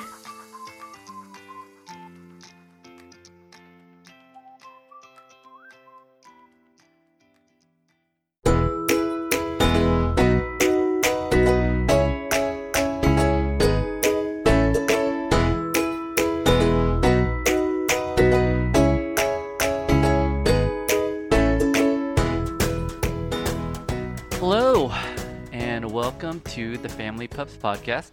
[26.49, 28.09] To the Family Pups Podcast.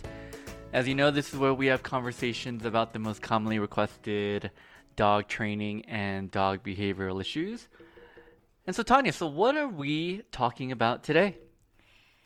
[0.75, 4.51] As you know, this is where we have conversations about the most commonly requested
[4.95, 7.67] dog training and dog behavioral issues.
[8.67, 11.39] And so, Tanya, so what are we talking about today?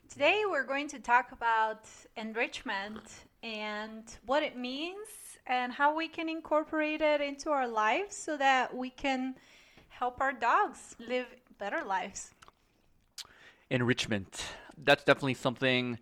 [0.09, 1.85] Today, we're going to talk about
[2.17, 3.03] enrichment
[3.45, 5.07] and what it means
[5.47, 9.37] and how we can incorporate it into our lives so that we can
[9.91, 11.27] help our dogs live
[11.59, 12.33] better lives.
[13.71, 14.43] Enrichment
[14.85, 15.99] that's definitely something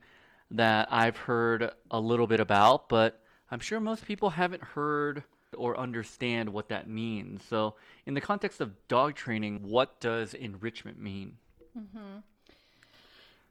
[0.51, 5.25] that I've heard a little bit about, but I'm sure most people haven't heard
[5.57, 7.43] or understand what that means.
[7.49, 7.75] So,
[8.07, 11.37] in the context of dog training, what does enrichment mean?
[11.79, 12.19] Mm-hmm.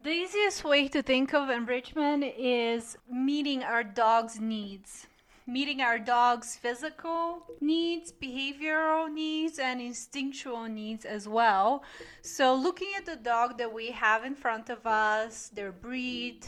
[0.04, 5.08] The easiest way to think of enrichment is meeting our dog's needs
[5.48, 11.84] meeting our dog's physical needs, behavioral needs, and instinctual needs as well.
[12.22, 16.46] So, looking at the dog that we have in front of us, their breed,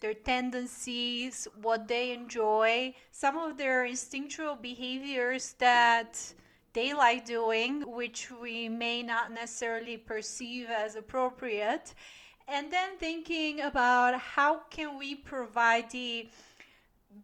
[0.00, 6.20] their tendencies, what they enjoy, some of their instinctual behaviors that
[6.72, 11.94] they like doing, which we may not necessarily perceive as appropriate.
[12.48, 16.28] And then thinking about how can we provide the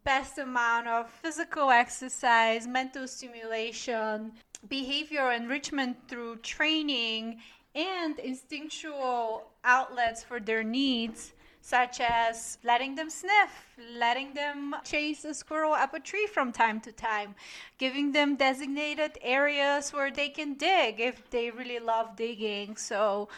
[0.05, 4.33] best amount of physical exercise, mental stimulation,
[4.69, 7.41] behavior enrichment through training,
[7.75, 15.33] and instinctual outlets for their needs, such as letting them sniff, letting them chase a
[15.33, 17.35] squirrel up a tree from time to time,
[17.79, 22.77] giving them designated areas where they can dig if they really love digging.
[22.77, 23.29] So,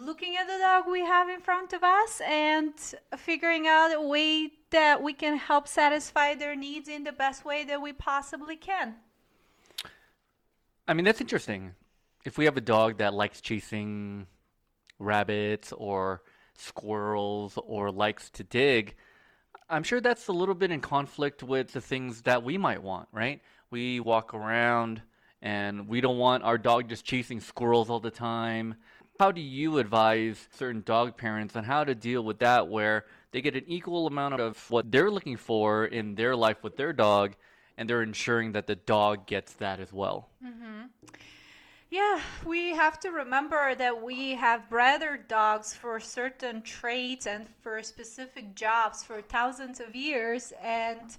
[0.00, 2.72] looking at the dog we have in front of us and
[3.16, 7.64] figuring out a way that we can help satisfy their needs in the best way
[7.64, 8.96] that we possibly can.
[10.86, 11.74] I mean, that's interesting.
[12.24, 14.26] If we have a dog that likes chasing
[14.98, 16.22] rabbits or
[16.56, 18.94] squirrels or likes to dig,
[19.68, 23.08] I'm sure that's a little bit in conflict with the things that we might want,
[23.12, 23.40] right?
[23.70, 25.02] We walk around
[25.40, 28.74] and we don't want our dog just chasing squirrels all the time.
[29.18, 33.40] How do you advise certain dog parents on how to deal with that where they
[33.40, 37.34] get an equal amount of what they're looking for in their life with their dog
[37.76, 40.28] and they're ensuring that the dog gets that as well?
[40.44, 40.82] Mm-hmm.
[41.90, 47.46] Yeah, we have to remember that we have bred our dogs for certain traits and
[47.60, 50.54] for specific jobs for thousands of years.
[50.62, 51.16] And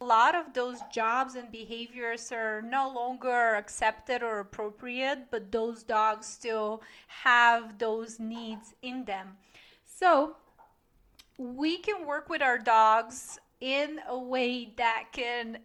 [0.00, 5.82] a lot of those jobs and behaviors are no longer accepted or appropriate, but those
[5.82, 9.38] dogs still have those needs in them.
[9.86, 10.36] So
[11.38, 15.58] we can work with our dogs in a way that can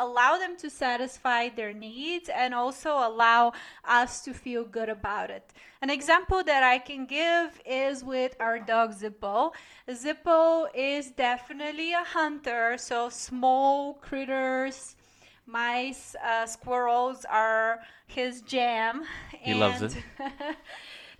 [0.00, 3.52] allow them to satisfy their needs and also allow
[3.84, 5.52] us to feel good about it.
[5.82, 9.52] An example that I can give is with our dog Zippo.
[9.88, 14.94] Zippo is definitely a hunter, so small critters,
[15.46, 19.02] mice, uh, squirrels are his jam.
[19.40, 19.96] He and loves it.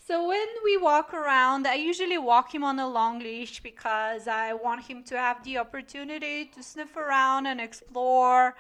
[0.08, 4.54] So when we walk around, I usually walk him on a long leash because I
[4.54, 8.56] want him to have the opportunity to sniff around and explore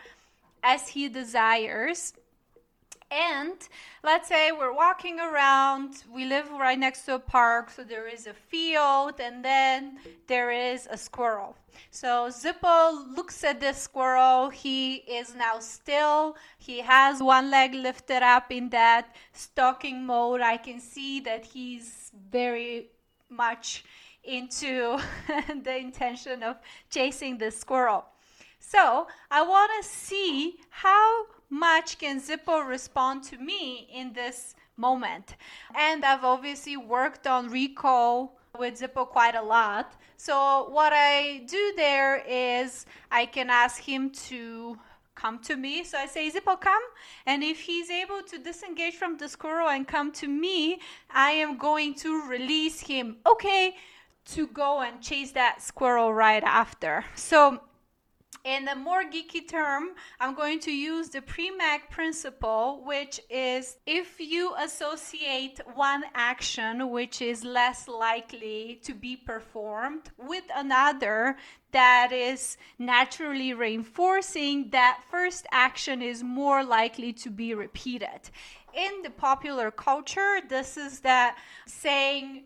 [0.62, 2.12] as he desires.
[3.10, 3.56] And
[4.04, 8.26] let's say we're walking around, we live right next to a park, so there is
[8.26, 11.56] a field, and then there is a squirrel.
[11.90, 14.50] So Zippo looks at the squirrel.
[14.50, 16.36] He is now still.
[16.58, 20.42] He has one leg lifted up in that stalking mode.
[20.42, 22.88] I can see that he's very
[23.30, 23.84] much
[24.22, 24.98] into
[25.62, 26.56] the intention of
[26.90, 28.04] chasing the squirrel.
[28.60, 35.36] So I want to see how much can Zippo respond to me in this moment.
[35.74, 39.94] And I've obviously worked on recall with Zippo quite a lot.
[40.16, 44.78] So what I do there is I can ask him to
[45.14, 45.84] come to me.
[45.84, 46.82] So I say, Zippo, come.
[47.26, 50.80] And if he's able to disengage from the squirrel and come to me,
[51.10, 53.16] I am going to release him.
[53.26, 53.74] Okay,
[54.32, 57.04] to go and chase that squirrel right after.
[57.14, 57.60] So
[58.48, 64.18] in a more geeky term, I'm going to use the Premack principle, which is if
[64.18, 71.36] you associate one action which is less likely to be performed with another
[71.72, 78.30] that is naturally reinforcing, that first action is more likely to be repeated.
[78.72, 81.36] In the popular culture, this is that
[81.66, 82.44] saying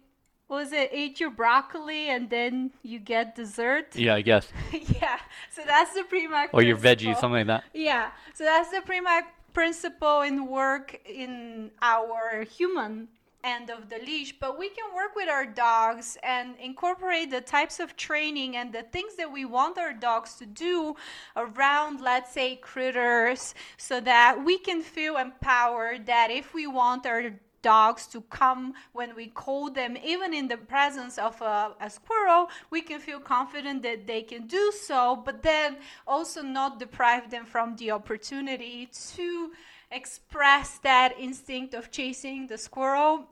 [0.52, 3.96] was it eat your broccoli and then you get dessert?
[3.96, 4.46] Yeah, I guess.
[5.00, 5.19] yeah.
[5.50, 6.49] So that's the Premack.
[6.52, 7.64] Or your veggie, something like that.
[7.72, 8.10] Yeah.
[8.34, 9.22] So that's the Premack
[9.54, 13.08] principle in work in our human
[13.43, 17.81] end of the leash, but we can work with our dogs and incorporate the types
[17.81, 20.94] of training and the things that we want our dogs to do
[21.34, 27.32] around, let's say, critters, so that we can feel empowered that if we want our
[27.62, 32.50] dogs to come when we call them, even in the presence of a, a, squirrel,
[32.70, 35.76] we can feel confident that they can do so, but then
[36.06, 39.52] also not deprive them from the opportunity to
[39.90, 43.26] express that instinct of chasing the squirrel.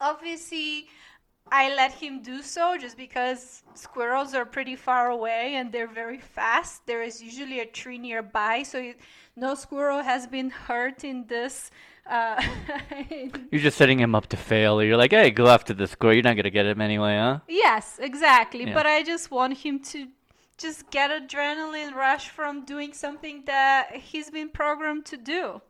[0.00, 0.88] Obviously,
[1.52, 6.18] I let him do so just because squirrels are pretty far away and they're very
[6.18, 6.86] fast.
[6.86, 8.92] There is usually a tree nearby, so
[9.34, 11.70] no squirrel has been hurt in this
[12.10, 12.42] uh,
[13.50, 14.82] You're just setting him up to fail.
[14.82, 16.14] You're like, hey, go after the squirrel.
[16.14, 17.38] You're not gonna get him anyway, huh?
[17.48, 18.64] Yes, exactly.
[18.64, 18.74] Yeah.
[18.74, 20.08] But I just want him to
[20.58, 25.62] just get adrenaline rush from doing something that he's been programmed to do.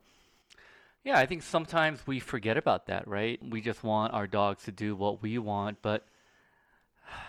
[1.03, 3.39] Yeah, I think sometimes we forget about that, right?
[3.47, 6.05] We just want our dogs to do what we want, but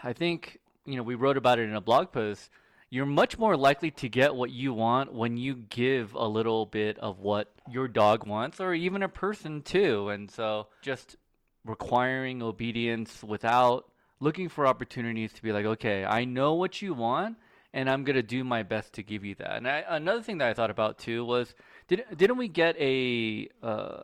[0.02, 2.50] I think, you know, we wrote about it in a blog post
[2.92, 6.98] you're much more likely to get what you want when you give a little bit
[6.98, 10.10] of what your dog wants or even a person too.
[10.10, 11.16] And so just
[11.64, 13.90] requiring obedience without
[14.20, 17.38] looking for opportunities to be like, okay, I know what you want
[17.72, 19.56] and I'm going to do my best to give you that.
[19.56, 21.54] And I, another thing that I thought about too was
[21.88, 24.02] did, didn't we get a uh,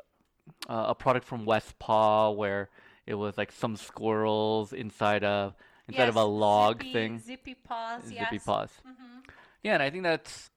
[0.66, 2.70] a product from West Paw where
[3.06, 5.54] it was like some squirrels inside a
[5.88, 7.18] instead yes, of a log zippy, thing.
[7.18, 8.02] Zippy paws.
[8.04, 8.44] Zippy yes.
[8.44, 8.70] paws.
[8.86, 9.18] Mm-hmm.
[9.62, 10.50] Yeah, and I think that's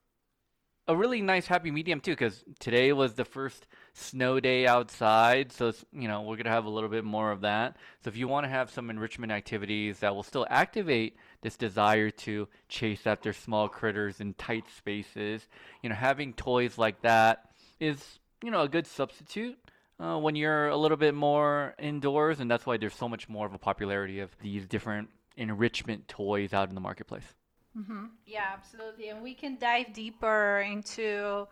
[0.88, 5.74] a really nice happy medium too, because today was the first snow day outside, so
[5.94, 7.78] you know we're gonna have a little bit more of that.
[8.04, 12.10] So if you want to have some enrichment activities that will still activate this desire
[12.10, 15.48] to chase after small critters in tight spaces,
[15.81, 19.57] you know, having toys like that is you know a good substitute.
[20.00, 23.45] Uh, when you're a little bit more indoors, and that's why there's so much more
[23.45, 25.10] of a popularity of these different
[25.41, 27.35] enrichment toys out in the marketplace.
[27.77, 28.05] Mm-hmm.
[28.25, 29.09] Yeah, absolutely.
[29.09, 31.47] And we can dive deeper into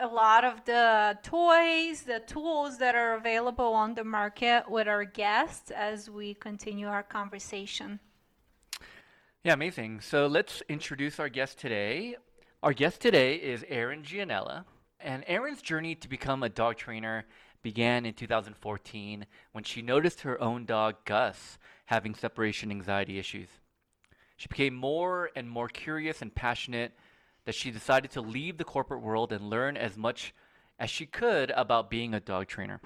[0.00, 5.04] a lot of the toys, the tools that are available on the market with our
[5.04, 7.98] guests as we continue our conversation.
[9.42, 10.00] Yeah, amazing.
[10.00, 12.16] So let's introduce our guest today.
[12.62, 14.64] Our guest today is Erin Gianella.
[15.00, 17.24] And Erin's journey to become a dog trainer
[17.62, 21.58] began in 2014 when she noticed her own dog, Gus,
[21.88, 23.48] having separation anxiety issues.
[24.36, 26.92] She became more and more curious and passionate
[27.46, 30.34] that she decided to leave the corporate world and learn as much
[30.78, 32.82] as she could about being a dog trainer.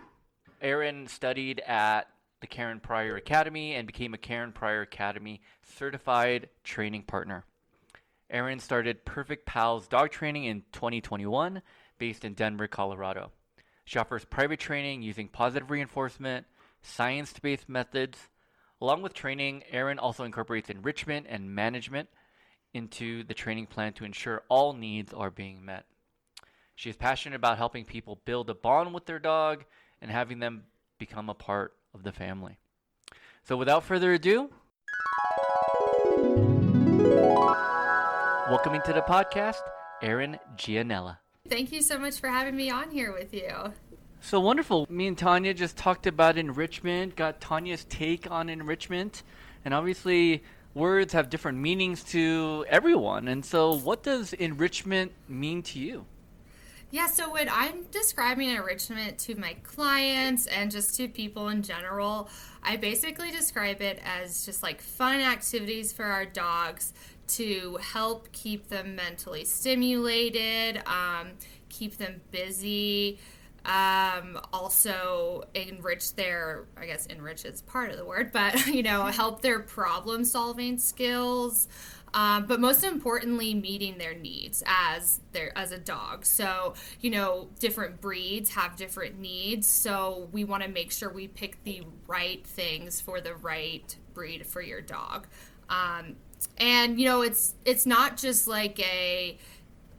[0.60, 2.02] Erin studied at
[2.40, 7.44] the Karen Pryor Academy and became a Karen Pryor Academy certified training partner.
[8.30, 11.60] Erin started Perfect Pals Dog Training in 2021,
[11.98, 13.32] based in Denver, Colorado.
[13.84, 16.46] She offers private training using positive reinforcement,
[16.82, 18.28] science based methods,
[18.82, 22.08] Along with training, Erin also incorporates enrichment and management
[22.74, 25.86] into the training plan to ensure all needs are being met.
[26.74, 29.64] She is passionate about helping people build a bond with their dog
[30.00, 30.64] and having them
[30.98, 32.58] become a part of the family.
[33.44, 34.50] So, without further ado,
[38.50, 39.62] welcoming to the podcast,
[40.02, 41.18] Erin Gianella.
[41.48, 43.74] Thank you so much for having me on here with you.
[44.24, 44.86] So wonderful.
[44.88, 49.24] Me and Tanya just talked about enrichment, got Tanya's take on enrichment,
[49.64, 53.26] and obviously words have different meanings to everyone.
[53.26, 56.06] And so, what does enrichment mean to you?
[56.92, 62.30] Yeah, so when I'm describing enrichment to my clients and just to people in general,
[62.62, 66.92] I basically describe it as just like fun activities for our dogs
[67.28, 71.32] to help keep them mentally stimulated, um,
[71.68, 73.18] keep them busy.
[73.64, 79.06] Um, also enrich their, I guess enrich is part of the word, but you know,
[79.06, 81.68] help their problem solving skills.
[82.14, 86.26] Um, but most importantly, meeting their needs as their as a dog.
[86.26, 89.68] So you know, different breeds have different needs.
[89.68, 94.46] So we want to make sure we pick the right things for the right breed
[94.46, 95.26] for your dog.
[95.70, 96.16] Um,
[96.58, 99.38] and you know, it's it's not just like a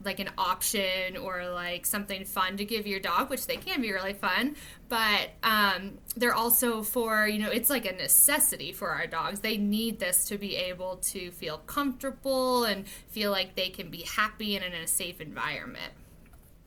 [0.06, 3.92] like an option or like something fun to give your dog, which they can be
[3.92, 4.56] really fun.
[4.90, 9.40] But um, they're also for, you know, it's like a necessity for our dogs.
[9.40, 14.02] They need this to be able to feel comfortable and feel like they can be
[14.02, 15.94] happy and in a safe environment.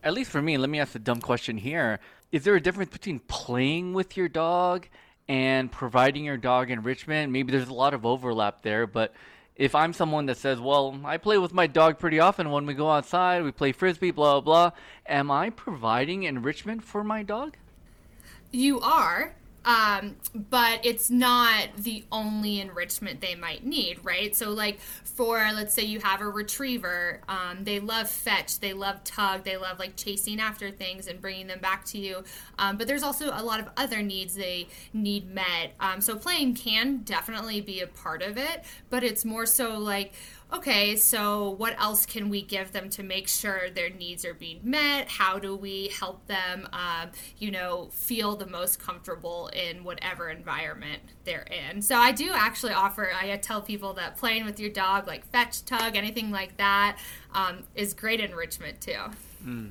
[0.02, 2.00] At least for me, let me ask a dumb question here.
[2.33, 4.87] Is there a difference between playing with your dog
[5.28, 7.33] and providing your dog enrichment?
[7.33, 9.12] Maybe there's a lot of overlap there, but
[9.56, 12.75] if I'm someone that says, well, I play with my dog pretty often when we
[12.75, 14.72] go outside, we play frisbee, blah, blah,
[15.06, 17.56] am I providing enrichment for my dog?
[18.52, 19.34] You are.
[19.66, 24.35] Um, but it's not the only enrichment they might need, right?
[24.35, 29.02] So, like for let's say you have a retriever, um, they love fetch, they love
[29.02, 32.23] tug, they love like chasing after things and bringing them back to you.
[32.61, 35.73] Um, but there's also a lot of other needs they need met.
[35.80, 40.12] Um, so, playing can definitely be a part of it, but it's more so like
[40.52, 44.61] okay, so what else can we give them to make sure their needs are being
[44.62, 45.08] met?
[45.08, 51.02] How do we help them, um, you know, feel the most comfortable in whatever environment
[51.25, 51.82] they're in?
[51.82, 55.64] So I do actually offer, I tell people that playing with your dog, like fetch,
[55.64, 56.98] tug, anything like that,
[57.34, 59.00] um, is great enrichment too.
[59.44, 59.70] Mm.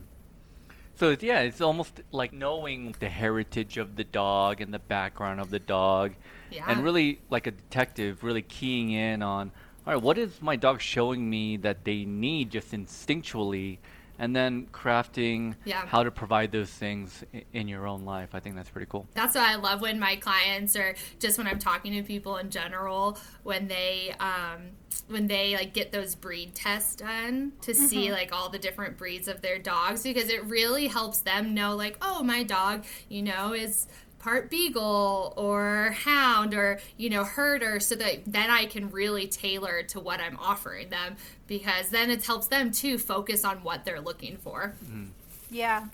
[0.95, 5.49] So yeah, it's almost like knowing the heritage of the dog and the background of
[5.49, 6.13] the dog,
[6.51, 6.65] yeah.
[6.67, 9.51] and really like a detective, really keying in on
[9.85, 13.77] all right, what is my dog showing me that they need just instinctually?
[14.17, 15.85] And then crafting yeah.
[15.85, 18.29] how to provide those things in your own life.
[18.33, 19.07] I think that's pretty cool.
[19.13, 22.49] That's what I love when my clients or just when I'm talking to people in
[22.49, 24.71] general, when they, um,
[25.07, 27.85] when they like get those breed tests done to mm-hmm.
[27.85, 31.75] see like all the different breeds of their dogs because it really helps them know
[31.75, 33.87] like oh my dog you know is
[34.25, 39.83] part beagle or hound or you know herder so that then i can really tailor
[39.83, 41.15] to what i'm offering them
[41.45, 45.07] because then it helps them to focus on what they're looking for mm.
[45.51, 45.85] yeah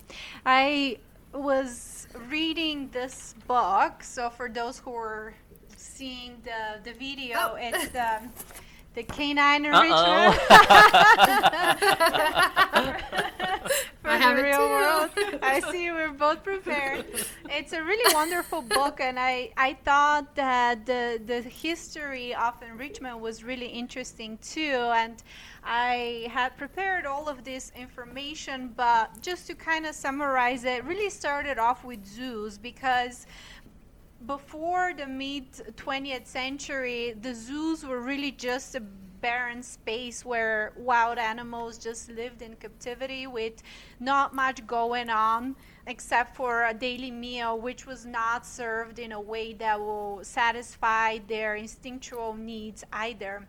[0.45, 0.97] i
[1.33, 5.33] was reading this book so for those who are
[5.75, 7.57] seeing the the video oh.
[7.59, 8.21] it's the
[8.93, 10.35] the canine enrichment
[14.01, 15.09] for the real world.
[15.41, 17.05] I see we're both prepared.
[17.49, 23.19] It's a really wonderful book, and I, I thought that the the history of enrichment
[23.19, 24.91] was really interesting too.
[24.93, 25.23] And
[25.63, 31.09] I had prepared all of this information, but just to kind of summarize it, really
[31.09, 33.27] started off with zoos because
[34.25, 38.81] before the mid 20th century, the zoos were really just a
[39.21, 43.61] barren space where wild animals just lived in captivity with
[43.99, 49.21] not much going on except for a daily meal which was not served in a
[49.21, 53.47] way that will satisfy their instinctual needs either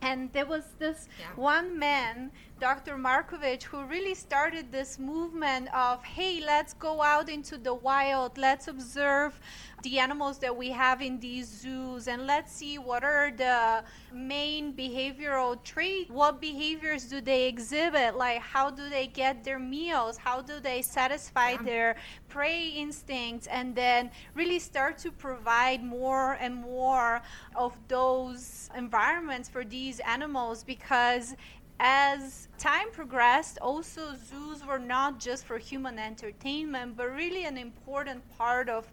[0.00, 1.26] and there was this yeah.
[1.36, 2.30] one man
[2.62, 2.96] Dr.
[2.96, 8.68] Markowitz, who really started this movement of, hey, let's go out into the wild, let's
[8.68, 9.40] observe
[9.82, 13.82] the animals that we have in these zoos, and let's see what are the
[14.14, 16.08] main behavioral traits.
[16.08, 18.16] What behaviors do they exhibit?
[18.16, 20.16] Like, how do they get their meals?
[20.16, 21.96] How do they satisfy their
[22.28, 23.48] prey instincts?
[23.48, 27.22] And then really start to provide more and more
[27.56, 31.34] of those environments for these animals because
[31.84, 38.22] as time progressed, also zoos were not just for human entertainment, but really an important
[38.38, 38.90] part of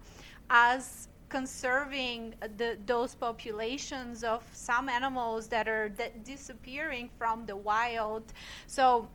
[0.50, 8.34] us conserving the, those populations of some animals that are de- disappearing from the wild.
[8.66, 9.08] So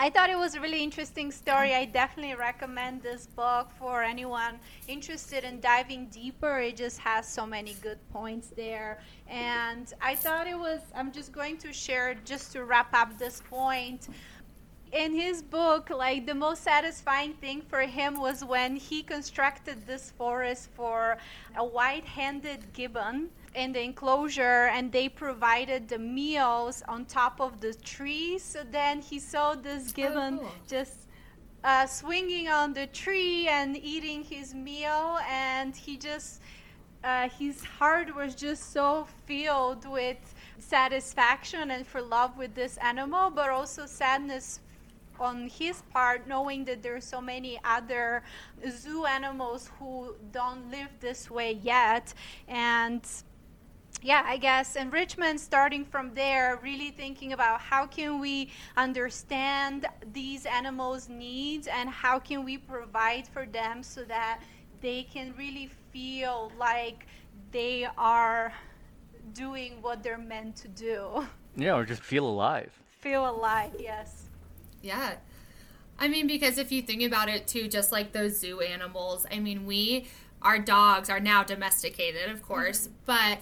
[0.00, 1.74] I thought it was a really interesting story.
[1.74, 6.60] I definitely recommend this book for anyone interested in diving deeper.
[6.60, 9.00] It just has so many good points there.
[9.26, 13.42] And I thought it was, I'm just going to share, just to wrap up this
[13.50, 14.06] point.
[14.92, 20.12] In his book, like the most satisfying thing for him was when he constructed this
[20.12, 21.18] forest for
[21.56, 27.60] a white handed gibbon in the enclosure and they provided the meals on top of
[27.60, 28.38] the tree.
[28.38, 30.52] So then he saw this gibbon oh, cool.
[30.68, 31.08] just
[31.64, 36.40] uh, swinging on the tree and eating his meal, and he just
[37.04, 40.18] uh, his heart was just so filled with
[40.58, 44.60] satisfaction and for love with this animal, but also sadness
[45.20, 48.22] on his part, knowing that there are so many other
[48.68, 52.14] zoo animals who don't live this way yet.
[52.46, 53.02] And
[54.02, 60.46] yeah, I guess enrichment starting from there, really thinking about how can we understand these
[60.46, 64.40] animals' needs and how can we provide for them so that
[64.80, 67.06] they can really feel like
[67.50, 68.52] they are
[69.34, 71.26] doing what they're meant to do.
[71.56, 72.70] Yeah, or just feel alive.
[73.00, 74.28] Feel alive, yes.
[74.80, 75.14] Yeah.
[75.98, 79.40] I mean, because if you think about it too, just like those zoo animals, I
[79.40, 80.06] mean, we,
[80.40, 82.94] our dogs are now domesticated, of course, mm-hmm.
[83.06, 83.38] but,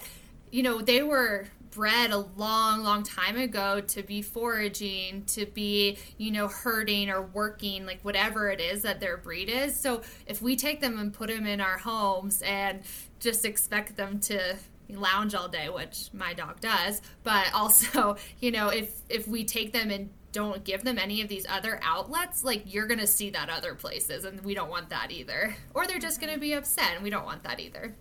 [0.51, 5.97] you know, they were bred a long, long time ago to be foraging, to be,
[6.17, 9.79] you know, herding or working, like whatever it is that their breed is.
[9.79, 12.81] So if we take them and put them in our homes and
[13.19, 14.55] just expect them to
[14.89, 19.73] lounge all day, which my dog does, but also, you know, if if we take
[19.73, 23.29] them and don't give them any of these other outlets, like you're going to see
[23.31, 25.55] that other places and we don't want that either.
[25.73, 27.95] Or they're just going to be upset and we don't want that either.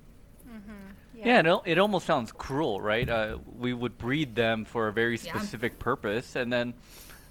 [0.48, 0.72] Mm-hmm.
[1.16, 3.08] Yeah, yeah it, it, almost sounds cruel, right?
[3.08, 5.82] Uh, we would breed them for a very specific yeah.
[5.82, 6.74] purpose and then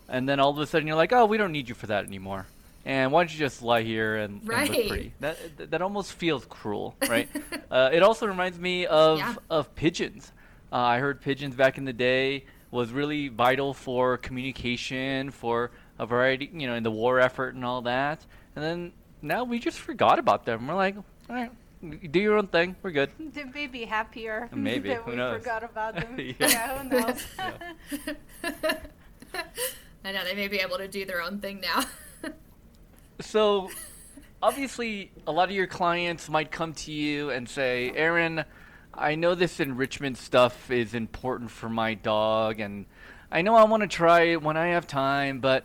[0.08, 2.06] and then all of a sudden you're like, "Oh, we don't need you for that
[2.06, 2.46] anymore."
[2.86, 4.70] and why don't you just lie here and, right.
[4.70, 5.14] and look pretty?
[5.20, 7.28] That that almost feels cruel, right?
[7.72, 9.36] uh, it also reminds me of yeah.
[9.50, 10.32] of pigeons.
[10.72, 16.06] Uh, I heard pigeons back in the day was really vital for communication, for a
[16.06, 18.26] variety, you know, in the war effort and all that.
[18.56, 20.68] And then now we just forgot about them.
[20.68, 21.52] We're like, all right,
[21.90, 22.76] do your own thing.
[22.82, 23.12] We're good.
[23.20, 24.50] They may be happier.
[24.52, 24.90] Uh, maybe.
[24.90, 25.40] that who we knows?
[25.40, 26.18] forgot about them.
[26.20, 26.34] yeah.
[26.40, 26.78] yeah.
[26.78, 27.26] who knows?
[30.06, 31.86] I know they may be able to do their own thing now.
[33.22, 33.70] So,
[34.44, 38.44] obviously, a lot of your clients might come to you and say, Erin,
[38.94, 42.88] I know this enrichment stuff is important for my dog, and
[43.32, 45.64] I know I want to try it when I have time, but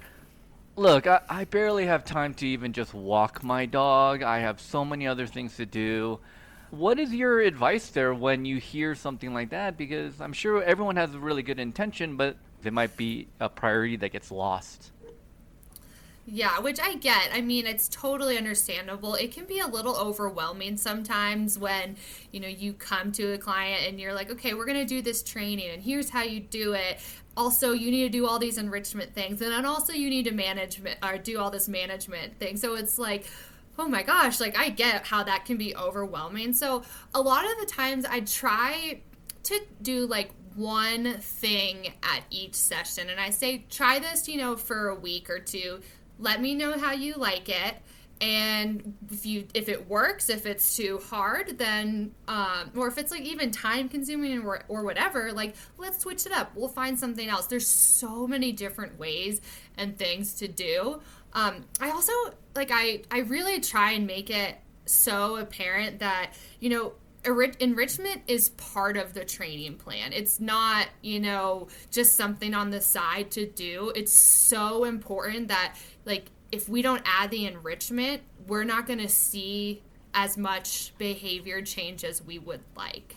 [0.81, 4.23] look, I, I, barely have time to even just walk my dog.
[4.23, 6.21] I have so many other things to do.
[6.71, 9.77] What is your advice there when you hear something like that?
[9.77, 13.97] Because I'm sure everyone has a really good intention, but it might be a priority
[13.97, 14.91] that gets lost.
[16.27, 17.29] Yeah, which I get.
[17.33, 19.17] I mean, it's totally understandable.
[19.17, 21.97] It can be a little overwhelming sometimes when,
[22.31, 25.03] you know, you come to a client and you're like, "Okay, we're going to do
[25.03, 27.01] this training and here's how you do it."
[27.41, 30.31] Also, you need to do all these enrichment things and then also you need to
[30.33, 32.59] manage or do all this management thing.
[32.59, 33.25] So it's like,
[33.79, 36.53] oh my gosh, like I get how that can be overwhelming.
[36.53, 36.83] So,
[37.15, 39.01] a lot of the times I try
[39.45, 44.55] to do like one thing at each session and I say try this, you know,
[44.55, 45.81] for a week or two
[46.21, 47.77] let me know how you like it
[48.21, 53.11] and if you if it works if it's too hard then um, or if it's
[53.11, 57.29] like even time consuming or, or whatever like let's switch it up we'll find something
[57.29, 59.41] else there's so many different ways
[59.79, 61.01] and things to do
[61.33, 62.13] um, i also
[62.55, 66.93] like i i really try and make it so apparent that you know
[67.25, 70.13] enrichment is part of the training plan.
[70.13, 73.93] It's not, you know, just something on the side to do.
[73.95, 79.09] It's so important that like if we don't add the enrichment, we're not going to
[79.09, 79.83] see
[80.15, 83.17] as much behavior change as we would like.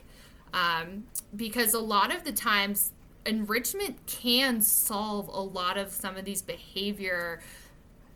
[0.54, 2.92] Um, because a lot of the times,
[3.26, 7.42] enrichment can solve a lot of some of these behavior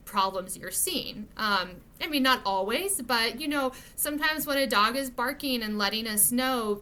[0.06, 1.28] problems you're seeing.
[1.38, 5.78] Um, I mean, not always, but you know, sometimes when a dog is barking and
[5.78, 6.82] letting us know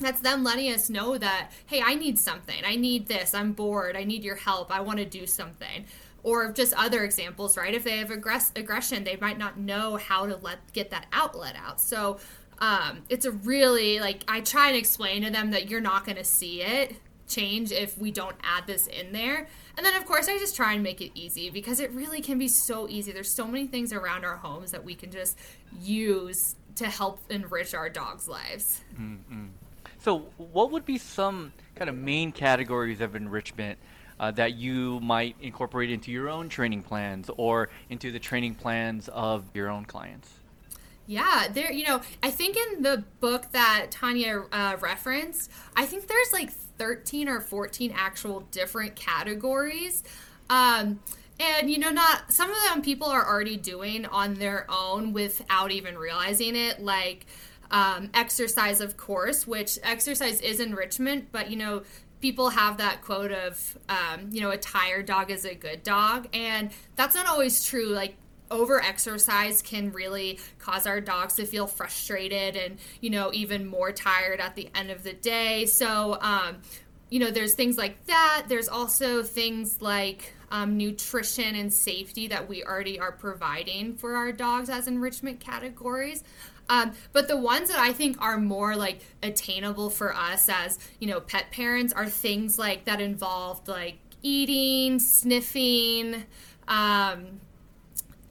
[0.00, 2.62] that's them letting us know that hey i need something.
[2.66, 3.32] I need this.
[3.32, 3.96] I'm bored.
[3.96, 4.74] I need your help.
[4.74, 5.84] I want to do something
[6.24, 7.74] or just other examples, right?
[7.74, 11.54] If they have aggress- aggression, they might not know how to let get that outlet
[11.56, 11.80] out.
[11.80, 12.18] So
[12.58, 16.16] um, it's a really like I try and explain to them that you're not going
[16.16, 19.46] to see it change if we don't add this in there.
[19.76, 22.38] And then of course I just try and make it easy because it really can
[22.38, 23.12] be so easy.
[23.12, 25.38] There's so many things around our homes that we can just
[25.80, 28.80] use to help enrich our dogs' lives.
[28.98, 29.46] Mm-hmm.
[29.98, 33.78] So, what would be some kind of main categories of enrichment
[34.20, 39.08] uh, that you might incorporate into your own training plans or into the training plans
[39.08, 40.30] of your own clients?
[41.06, 41.70] Yeah, there.
[41.70, 46.50] You know, I think in the book that Tanya uh, referenced, I think there's like
[46.50, 50.02] 13 or 14 actual different categories.
[50.48, 51.00] Um,
[51.38, 55.72] and you know, not some of them people are already doing on their own without
[55.72, 56.80] even realizing it.
[56.80, 57.26] Like
[57.70, 61.82] um, exercise, of course, which exercise is enrichment, but you know,
[62.24, 66.26] people have that quote of, um, you know, a tired dog is a good dog.
[66.32, 67.88] And that's not always true.
[67.88, 68.16] Like,
[68.50, 73.92] over exercise can really cause our dogs to feel frustrated and, you know, even more
[73.92, 75.66] tired at the end of the day.
[75.66, 76.62] So, um,
[77.10, 78.46] you know, there's things like that.
[78.48, 84.32] There's also things like um, nutrition and safety that we already are providing for our
[84.32, 86.24] dogs as enrichment categories.
[86.68, 91.06] Um, but the ones that I think are more like attainable for us as, you
[91.06, 96.24] know, pet parents are things like that involved like eating, sniffing,
[96.68, 97.40] um,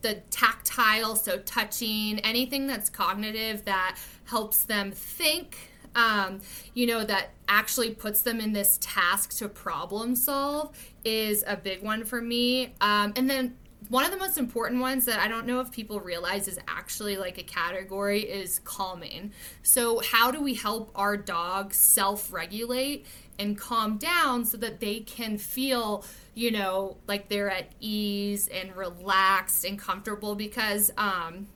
[0.02, 6.42] the tactile, so touching, anything that's cognitive that helps them think, um,
[6.74, 11.82] you know, that actually puts them in this task to problem solve is a big
[11.84, 12.74] one for me.
[12.82, 13.56] Um, and then
[13.90, 17.18] one of the most important ones that I don't know if people realize is actually
[17.18, 19.32] like a category is calming.
[19.62, 23.06] So, how do we help our dogs self regulate
[23.40, 28.76] and calm down so that they can feel, you know, like they're at ease and
[28.76, 30.36] relaxed and comfortable?
[30.36, 31.48] Because, um,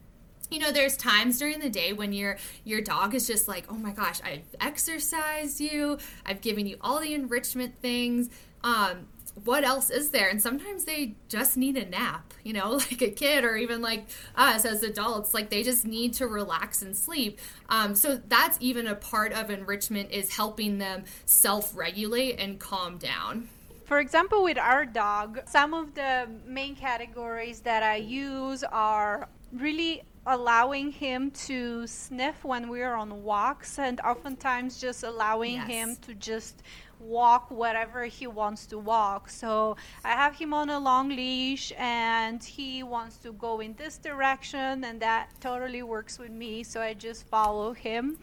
[0.50, 3.76] you know there's times during the day when your your dog is just like oh
[3.76, 8.30] my gosh i've exercised you i've given you all the enrichment things
[8.64, 9.08] um
[9.44, 10.30] what else is there?
[10.30, 14.06] And sometimes they just need a nap, you know, like a kid or even like
[14.36, 17.40] us as adults, like they just need to relax and sleep.
[17.70, 22.98] Um, so that's even a part of enrichment is helping them self regulate and calm
[22.98, 23.50] down.
[23.86, 30.04] For example, with our dog, some of the main categories that I use are really
[30.26, 35.68] allowing him to sniff when we're on walks and oftentimes just allowing yes.
[35.68, 36.64] him to just
[37.00, 39.30] walk whatever he wants to walk.
[39.30, 43.98] So I have him on a long leash and he wants to go in this
[43.98, 46.64] direction and that totally works with me.
[46.64, 48.18] So I just follow him.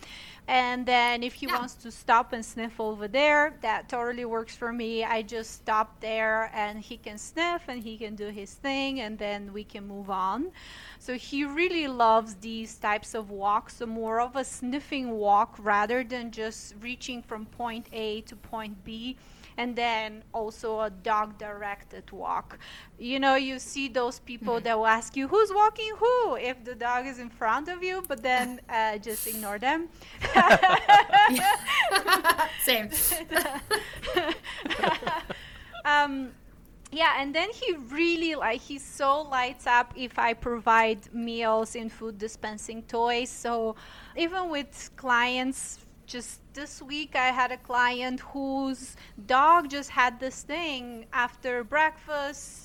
[0.46, 1.58] And then if he yeah.
[1.58, 5.02] wants to stop and sniff over there, that totally works for me.
[5.02, 9.18] I just stop there and he can sniff and he can do his thing and
[9.18, 10.50] then we can move on.
[10.98, 16.04] So he really loves these types of walks, so more of a sniffing walk rather
[16.04, 19.16] than just reaching from point A to point B
[19.56, 22.58] and then also a dog directed walk.
[22.98, 24.64] You know, you see those people mm-hmm.
[24.64, 26.36] that will ask you, who's walking who?
[26.36, 29.88] If the dog is in front of you, but then uh, just ignore them.
[32.64, 32.90] Same.
[35.84, 36.30] um,
[36.94, 41.90] yeah and then he really like he so lights up if i provide meals and
[41.90, 43.74] food dispensing toys so
[44.16, 50.42] even with clients just this week I had a client whose dog just had this
[50.42, 51.06] thing.
[51.12, 52.64] After breakfast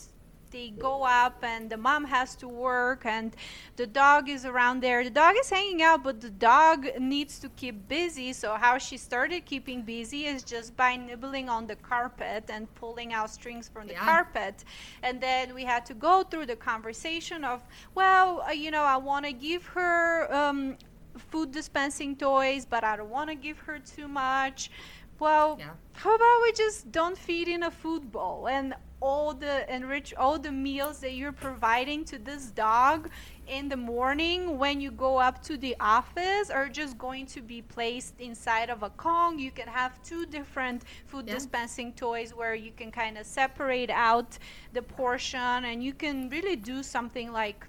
[0.52, 3.36] they go up and the mom has to work and
[3.76, 5.04] the dog is around there.
[5.04, 8.34] The dog is hanging out but the dog needs to keep busy.
[8.34, 13.14] So how she started keeping busy is just by nibbling on the carpet and pulling
[13.14, 14.06] out strings from the yeah.
[14.06, 14.64] carpet.
[15.04, 17.62] And then we had to go through the conversation of
[17.96, 20.78] well uh, you know i want to give her um,
[21.22, 24.72] food dispensing toys, but I don't want to give her too much.
[25.20, 25.72] Well, yeah.
[25.94, 30.38] how about we just don't feed in a food bowl and all the enrich all
[30.38, 33.10] the meals that you're providing to this dog
[33.48, 37.62] in the morning when you go up to the office are just going to be
[37.62, 39.40] placed inside of a Kong.
[39.40, 41.34] You can have two different food yeah.
[41.36, 44.38] dispensing toys where you can kind of separate out
[44.74, 47.66] the portion and you can really do something like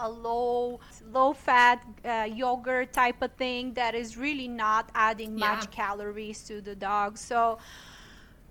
[0.00, 0.80] a low
[1.12, 5.54] low fat uh, yogurt type of thing that is really not adding yeah.
[5.54, 7.58] much calories to the dog so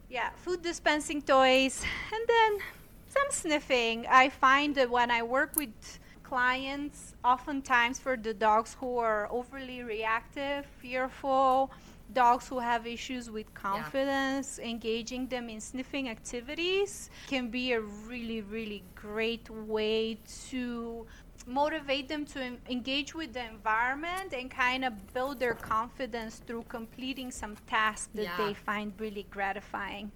[0.09, 1.83] yeah food dispensing toys
[2.13, 2.59] and then
[3.07, 8.97] some sniffing i find that when i work with clients oftentimes for the dogs who
[8.97, 11.71] are overly reactive fearful
[12.13, 14.69] dogs who have issues with confidence, yeah.
[14.69, 20.17] engaging them in sniffing activities can be a really, really great way
[20.49, 21.05] to
[21.49, 27.31] motivate them to engage with the environment and kind of build their confidence through completing
[27.31, 28.38] some tasks that yeah.
[28.38, 30.12] they find really gratifying.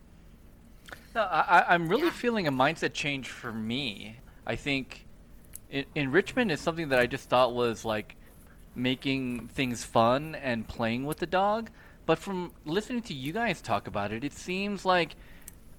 [1.16, 2.12] No, I, am really yeah.
[2.12, 4.18] feeling a mindset change for me.
[4.46, 5.06] I think
[5.96, 8.16] enrichment is something that I just thought was like
[8.76, 11.70] making things fun and playing with the dog.
[12.06, 15.16] But from listening to you guys talk about it, it seems like,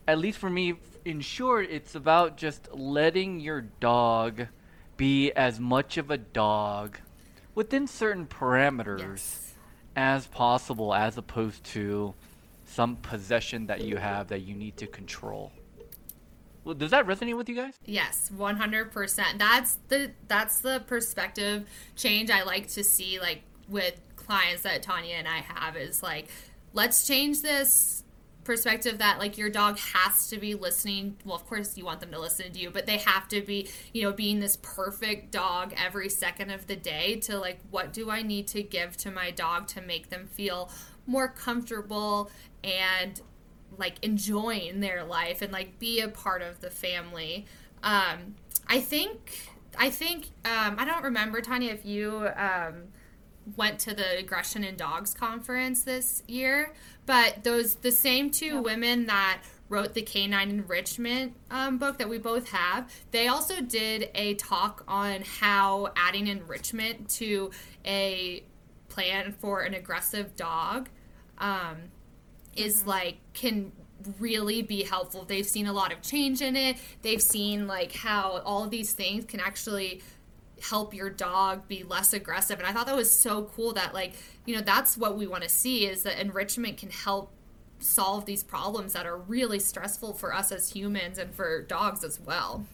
[0.09, 4.47] at least for me, in short, it's about just letting your dog
[4.97, 6.99] be as much of a dog
[7.55, 9.55] within certain parameters yes.
[9.97, 12.15] as possible, as opposed to
[12.67, 15.53] some possession that you have that you need to control.
[16.65, 17.75] Well, does that resonate with you guys?
[17.85, 19.39] Yes, one hundred percent.
[19.39, 25.17] That's the that's the perspective change I like to see, like with clients that Tanya
[25.17, 26.29] and I have is like,
[26.73, 28.04] let's change this
[28.45, 32.11] perspective that like your dog has to be listening well of course you want them
[32.11, 35.73] to listen to you but they have to be you know being this perfect dog
[35.77, 39.31] every second of the day to like what do i need to give to my
[39.31, 40.71] dog to make them feel
[41.07, 42.31] more comfortable
[42.63, 43.21] and
[43.79, 47.47] like enjoying their life and like be a part of the family?
[47.83, 52.85] Um i think i think um i don't remember tanya if you um
[53.57, 56.73] went to the aggression in dogs conference this year
[57.07, 58.65] but those the same two yep.
[58.65, 64.09] women that wrote the canine enrichment um, book that we both have they also did
[64.15, 67.51] a talk on how adding enrichment to
[67.85, 68.43] a
[68.89, 70.89] plan for an aggressive dog
[71.39, 71.77] um,
[72.55, 72.91] is mm-hmm.
[72.91, 73.73] like can
[74.19, 78.43] really be helpful they've seen a lot of change in it they've seen like how
[78.45, 80.03] all these things can actually
[80.71, 82.59] help your dog be less aggressive.
[82.59, 84.15] And i thought that was so cool that like
[84.47, 87.31] you know that's what we want to see is that enrichment can help
[87.79, 92.19] solve these problems that are really stressful for us as humans and for dogs as
[92.21, 92.65] well.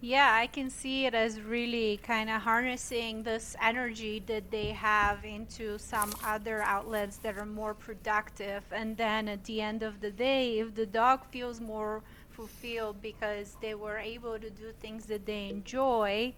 [0.00, 5.24] Yeah i can see it as really kind of harnessing this energy that they have
[5.24, 8.62] into some other outlets that are more productive.
[8.72, 13.56] And then at the end of the day if the dog feels more fulfilled because
[13.60, 16.34] they were able to do things that they enjoy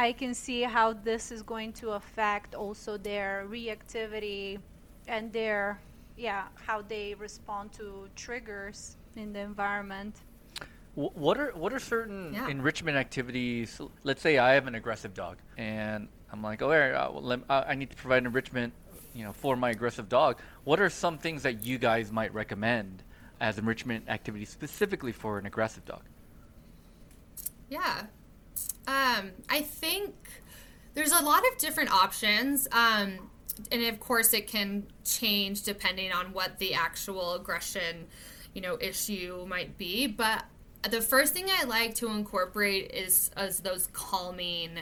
[0.00, 4.58] I can see how this is going to affect also their reactivity
[5.06, 5.78] and their
[6.16, 10.22] yeah how they respond to triggers in the environment.
[10.94, 12.48] What are what are certain yeah.
[12.48, 13.78] enrichment activities?
[14.02, 17.90] Let's say I have an aggressive dog, and I'm like, oh, uh, uh, I need
[17.90, 18.72] to provide enrichment,
[19.14, 20.38] you know, for my aggressive dog.
[20.64, 23.02] What are some things that you guys might recommend
[23.38, 26.04] as enrichment activities specifically for an aggressive dog?
[27.68, 28.06] Yeah,
[28.86, 30.14] um, I think
[30.94, 32.66] there's a lot of different options.
[32.72, 33.30] Um,
[33.70, 38.06] and of course, it can change depending on what the actual aggression,
[38.54, 40.06] you know, issue might be.
[40.06, 40.44] But
[40.88, 44.78] the first thing I like to incorporate is, is those calming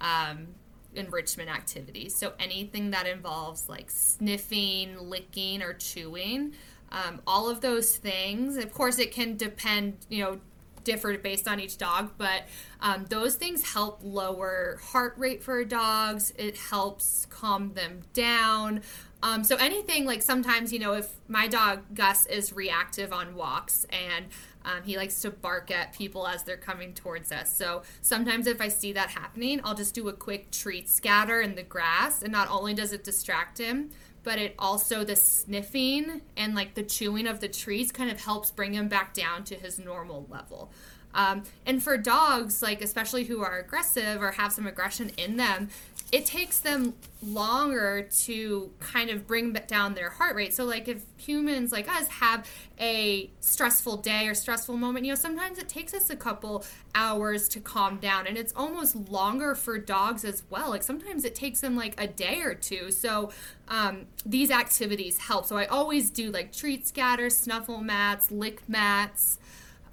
[0.00, 0.48] um,
[0.94, 2.14] enrichment activities.
[2.14, 6.52] So anything that involves like sniffing, licking, or chewing.
[6.90, 8.56] Um, all of those things.
[8.56, 10.40] Of course, it can depend, you know,
[10.84, 12.42] differ based on each dog, but
[12.80, 16.32] um, those things help lower heart rate for dogs.
[16.36, 18.82] It helps calm them down.
[19.22, 23.84] Um, so anything like sometimes, you know, if my dog Gus is reactive on walks
[23.90, 24.26] and
[24.64, 27.52] um, he likes to bark at people as they're coming towards us.
[27.56, 31.54] So sometimes if I see that happening, I'll just do a quick treat scatter in
[31.54, 33.90] the grass, and not only does it distract him,
[34.28, 38.50] but it also the sniffing and like the chewing of the trees kind of helps
[38.50, 40.70] bring him back down to his normal level.
[41.14, 45.70] Um, and for dogs, like especially who are aggressive or have some aggression in them,
[46.10, 50.54] it takes them longer to kind of bring down their heart rate.
[50.54, 52.48] So, like if humans like us have
[52.80, 57.46] a stressful day or stressful moment, you know, sometimes it takes us a couple hours
[57.48, 60.70] to calm down, and it's almost longer for dogs as well.
[60.70, 62.90] Like sometimes it takes them like a day or two.
[62.90, 63.30] So,
[63.68, 65.44] um, these activities help.
[65.44, 69.38] So, I always do like treat scatter, snuffle mats, lick mats.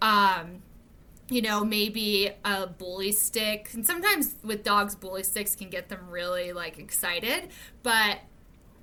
[0.02, 0.62] Um,
[1.30, 3.70] you know, maybe a bully stick.
[3.74, 7.50] And sometimes with dogs, bully sticks can get them really like excited,
[7.84, 8.20] but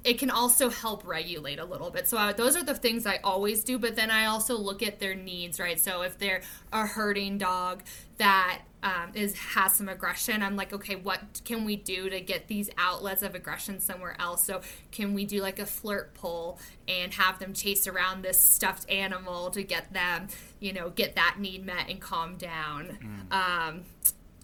[0.05, 2.09] it can also help regulate a little bit.
[2.09, 4.99] So uh, those are the things I always do, but then I also look at
[4.99, 5.79] their needs, right?
[5.79, 7.83] So if they're a herding dog
[8.19, 12.49] that um, is has some aggression, I'm like, okay, what can we do to get
[12.49, 14.43] these outlets of aggression somewhere else?
[14.43, 14.61] So
[14.91, 19.51] can we do like a flirt pole and have them chase around this stuffed animal
[19.51, 20.27] to get them,
[20.59, 23.27] you know, get that need met and calm down?
[23.31, 23.33] Mm.
[23.33, 23.83] Um,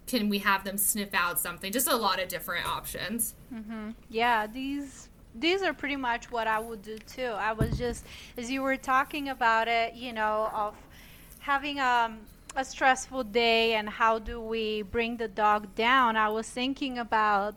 [0.07, 1.73] can we have them sniff out something?
[1.73, 3.35] Just a lot of different options.
[3.53, 3.90] Mm-hmm.
[4.09, 7.33] Yeah, these these are pretty much what I would do too.
[7.37, 8.05] I was just
[8.37, 10.75] as you were talking about it, you know, of
[11.41, 12.21] having um,
[12.57, 16.17] a stressful day and how do we bring the dog down.
[16.17, 17.55] I was thinking about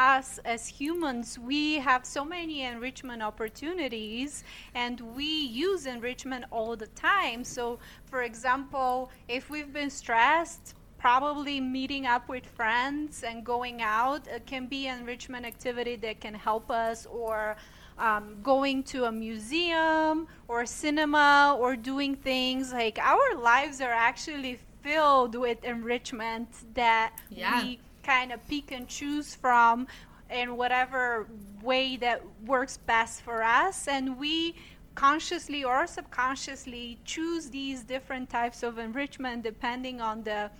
[0.00, 6.86] us as humans, we have so many enrichment opportunities and we use enrichment all the
[6.88, 7.44] time.
[7.44, 14.28] So, for example, if we've been stressed, probably meeting up with friends and going out.
[14.28, 17.56] It can be an enrichment activity that can help us or
[17.98, 22.72] um, going to a museum or cinema or doing things.
[22.72, 27.62] Like our lives are actually filled with enrichment that yeah.
[27.62, 29.86] we kind of pick and choose from
[30.30, 31.28] in whatever
[31.62, 33.88] way that works best for us.
[33.88, 34.54] And we
[34.94, 40.50] consciously or subconsciously choose these different types of enrichment depending on the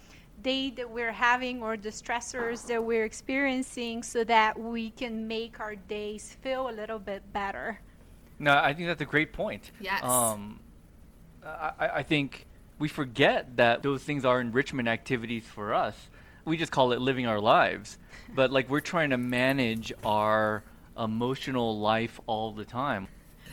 [0.42, 5.61] day that we're having or the stressors that we're experiencing so that we can make
[5.61, 7.81] our days feel a little bit better.
[8.38, 9.70] No, I think that's a great point.
[9.81, 10.03] Yes.
[10.03, 10.61] Um,
[11.44, 12.46] I, I think
[12.79, 15.94] we forget that those things are enrichment activities for us.
[16.44, 17.98] We just call it living our lives.
[18.33, 20.62] But like we're trying to manage our
[20.96, 23.09] emotional life all the time.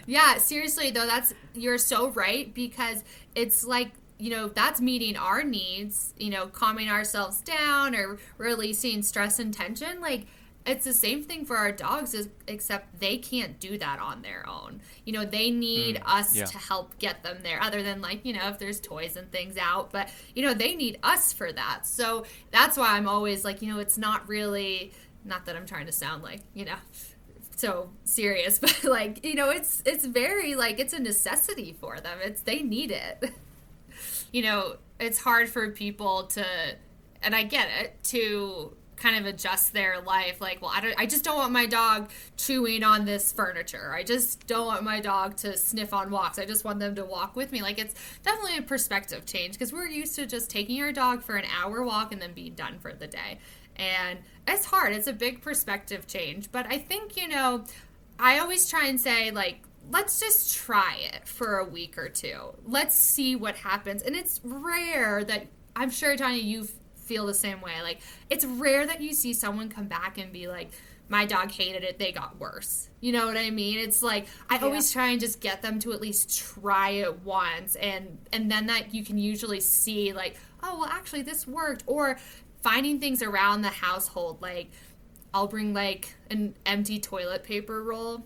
[0.05, 5.43] Yeah, seriously though, that's you're so right because it's like you know that's meeting our
[5.43, 10.25] needs you know calming ourselves down or releasing stress and tension like
[10.67, 14.81] it's the same thing for our dogs except they can't do that on their own.
[15.05, 16.43] You know they need mm, us yeah.
[16.43, 19.55] to help get them there other than like you know if there's toys and things
[19.57, 21.87] out but you know they need us for that.
[21.87, 24.91] So that's why i'm always like you know it's not really
[25.23, 26.75] not that i'm trying to sound like you know
[27.55, 32.17] so serious but like you know it's it's very like it's a necessity for them.
[32.21, 33.31] It's they need it
[34.31, 36.45] you know it's hard for people to
[37.21, 40.41] and i get it to kind of adjust their life.
[40.41, 43.93] Like well I, don't, I just don't want my dog chewing on this furniture.
[43.93, 46.39] I just don't want my dog to sniff on walks.
[46.39, 47.61] I just want them to walk with me.
[47.61, 51.35] Like it's definitely a perspective change because we're used to just taking our dog for
[51.35, 53.39] an hour walk and then being done for the day.
[53.75, 54.93] And it's hard.
[54.93, 56.51] It's a big perspective change.
[56.51, 57.63] But I think, you know,
[58.19, 62.53] I always try and say, like, let's just try it for a week or two.
[62.65, 64.01] Let's see what happens.
[64.01, 67.81] And it's rare that I'm sure, Tanya, you feel the same way.
[67.81, 70.71] Like, it's rare that you see someone come back and be like,
[71.09, 72.89] my dog hated it, they got worse.
[72.99, 73.79] You know what I mean?
[73.79, 74.63] It's like I yeah.
[74.65, 78.67] always try and just get them to at least try it once and and then
[78.67, 82.17] that you can usually see like, oh, well actually this worked or
[82.61, 84.69] finding things around the household like
[85.33, 88.25] I'll bring like an empty toilet paper roll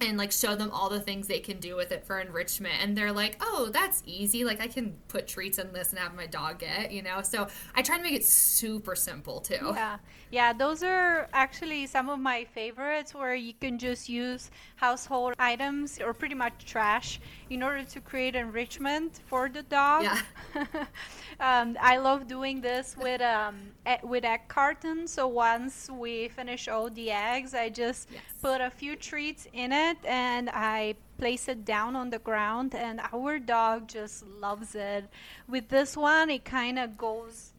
[0.00, 2.74] and like show them all the things they can do with it for enrichment.
[2.82, 4.44] And they're like oh that's easy.
[4.44, 7.22] Like i can put treats in this and have my dog get you know?
[7.22, 9.72] So i try to make it super simple too.
[9.74, 9.98] Yeah.
[10.30, 16.00] Yeah those are actually some of my favorites where you can just use household items
[16.00, 17.20] or pretty much trash
[17.50, 20.04] in order to create enrichment for the dog.
[20.04, 20.84] Yeah.
[21.40, 23.56] Um, I love doing this with um,
[24.02, 25.12] with egg cartons.
[25.12, 28.22] So once we finish all the eggs, I just yes.
[28.40, 33.00] Put a few treats in it and I place it down on the ground, and
[33.12, 35.08] our dog just loves it.
[35.48, 37.52] With this one, it kind of goes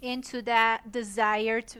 [0.00, 1.78] into that desire to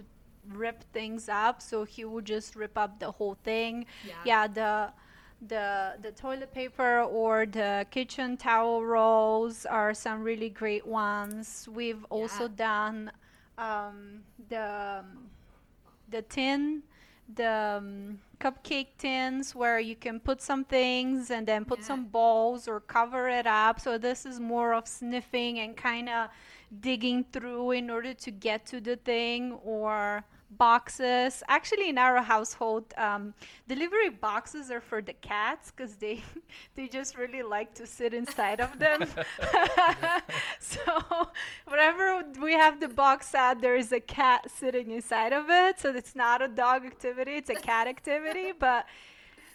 [0.49, 4.93] rip things up so he will just rip up the whole thing yeah, yeah the
[5.49, 11.69] the the toilet paper or the kitchen towel rolls are some really great ones.
[11.73, 12.07] We've yeah.
[12.11, 13.11] also done
[13.59, 15.05] um, the
[16.11, 16.83] the tin,
[17.35, 21.87] the um, cupcake tins where you can put some things and then put yeah.
[21.87, 23.81] some balls or cover it up.
[23.81, 26.29] So this is more of sniffing and kind of
[26.81, 30.25] digging through in order to get to the thing or
[30.59, 31.43] boxes.
[31.49, 33.35] Actually, in our household, um,
[33.69, 36.23] delivery boxes are for the cats because they
[36.75, 39.01] they just really like to sit inside of them.
[40.61, 40.81] so
[41.67, 45.81] whenever we have the box out, there is a cat sitting inside of it.
[45.81, 48.53] So it's not a dog activity; it's a cat activity.
[48.59, 48.87] But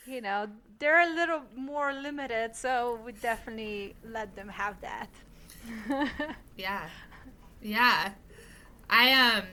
[0.05, 0.47] you know,
[0.79, 5.10] they're a little more limited, so we definitely let them have that.
[6.57, 6.88] yeah,
[7.62, 8.12] yeah.
[8.89, 9.43] I um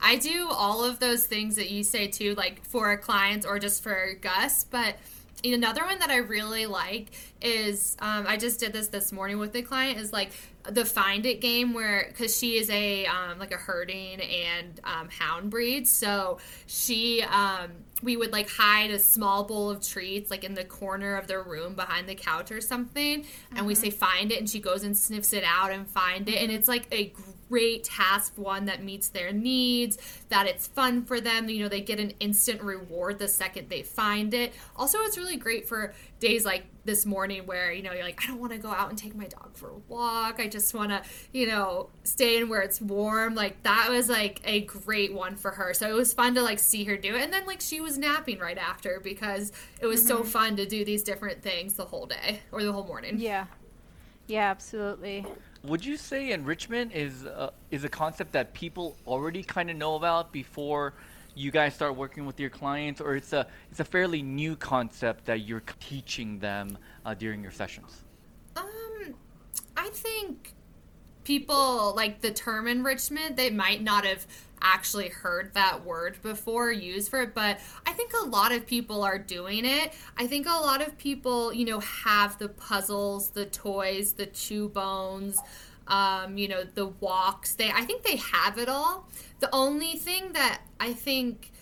[0.00, 3.82] I do all of those things that you say too, like for clients or just
[3.82, 4.64] for Gus.
[4.64, 4.96] But
[5.52, 7.10] another one that I really like
[7.42, 10.30] is um, I just did this this morning with a client is like
[10.70, 15.08] the find it game where because she is a um, like a herding and um,
[15.10, 17.70] hound breed so she um,
[18.02, 21.38] we would like hide a small bowl of treats like in the corner of the
[21.38, 23.56] room behind the couch or something mm-hmm.
[23.56, 23.82] and we mm-hmm.
[23.84, 26.68] say find it and she goes and sniffs it out and find it and it's
[26.68, 27.12] like a
[27.54, 29.96] great task one that meets their needs
[30.28, 33.80] that it's fun for them you know they get an instant reward the second they
[33.80, 34.52] find it.
[34.74, 38.26] Also it's really great for days like this morning where you know you're like i
[38.26, 40.40] don't want to go out and take my dog for a walk.
[40.40, 43.36] I just want to you know stay in where it's warm.
[43.36, 45.74] Like that was like a great one for her.
[45.74, 47.22] So it was fun to like see her do it.
[47.22, 50.08] And then like she was napping right after because it was mm-hmm.
[50.08, 53.20] so fun to do these different things the whole day or the whole morning.
[53.20, 53.46] Yeah.
[54.26, 55.24] Yeah absolutely
[55.64, 59.96] would you say enrichment is uh, is a concept that people already kind of know
[59.96, 60.94] about before
[61.34, 65.24] you guys start working with your clients, or it's a it's a fairly new concept
[65.24, 68.04] that you're teaching them uh, during your sessions?
[68.56, 69.14] Um,
[69.76, 70.52] I think
[71.24, 74.26] people like the term enrichment they might not have
[74.64, 79.02] actually heard that word before used for it but i think a lot of people
[79.02, 79.92] are doing it.
[80.16, 84.68] I think a lot of people you know have the puzzles the toys the chew
[84.68, 85.38] bones
[85.86, 87.54] um, you know the walks.
[87.54, 89.08] They i think they have it all.
[89.40, 91.52] The only thing that i think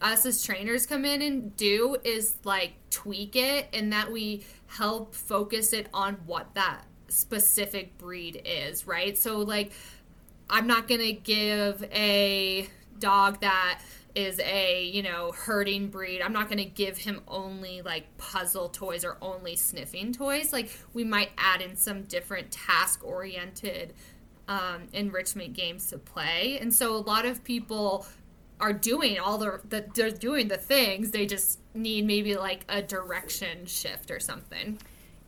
[0.00, 5.14] us as trainers come in and do is like tweak it and that we help
[5.14, 9.18] focus it on what that specific breed is, right?
[9.18, 9.72] So like
[10.50, 13.80] I'm not going to give a dog that
[14.14, 16.20] is a you know herding breed.
[16.20, 20.52] I'm not going to give him only like puzzle toys or only sniffing toys.
[20.52, 23.94] Like we might add in some different task oriented
[24.48, 26.58] um, enrichment games to play.
[26.60, 28.06] And so a lot of people
[28.58, 31.12] are doing all the, the they're doing the things.
[31.12, 34.78] They just need maybe like a direction shift or something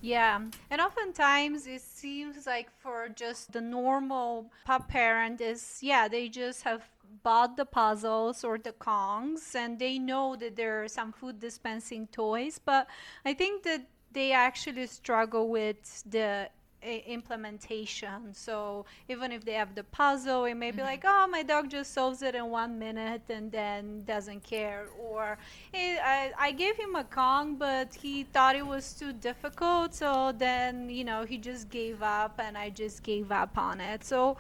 [0.03, 6.29] yeah, and oftentimes it seems like for just the normal pup parent is yeah they
[6.29, 6.83] just have
[7.23, 12.09] bought the puzzles or the Kongs and they know that there are some food dispensing
[12.09, 12.89] toys, but
[13.25, 16.49] I think that they actually struggle with the
[16.83, 18.35] implementation.
[18.35, 20.87] So even if they have the puzzle, it may be mm-hmm.
[20.87, 24.87] like, oh, my dog just solves it in one minute and then doesn't care.
[25.01, 25.39] Or
[25.73, 29.95] hey, I, I gave him a Kong, but he thought it was too difficult.
[29.95, 34.05] So then, you know, he just gave up and I just gave up on it.
[34.05, 34.37] So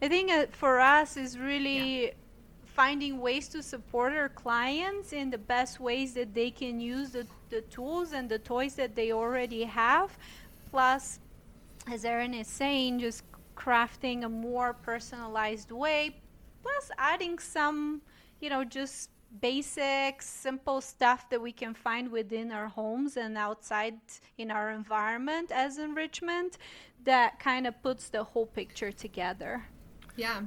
[0.00, 2.04] I think uh, for us is really.
[2.04, 2.10] Yeah.
[2.74, 7.26] Finding ways to support our clients in the best ways that they can use the,
[7.50, 10.16] the tools and the toys that they already have,
[10.70, 11.18] plus
[11.90, 13.24] as Erin is saying, just
[13.56, 16.16] crafting a more personalized way,
[16.62, 18.02] plus adding some,
[18.40, 19.10] you know, just
[19.40, 23.94] basic, simple stuff that we can find within our homes and outside
[24.36, 26.58] in our environment as enrichment
[27.04, 29.64] that kind of puts the whole picture together.
[30.16, 30.42] Yeah.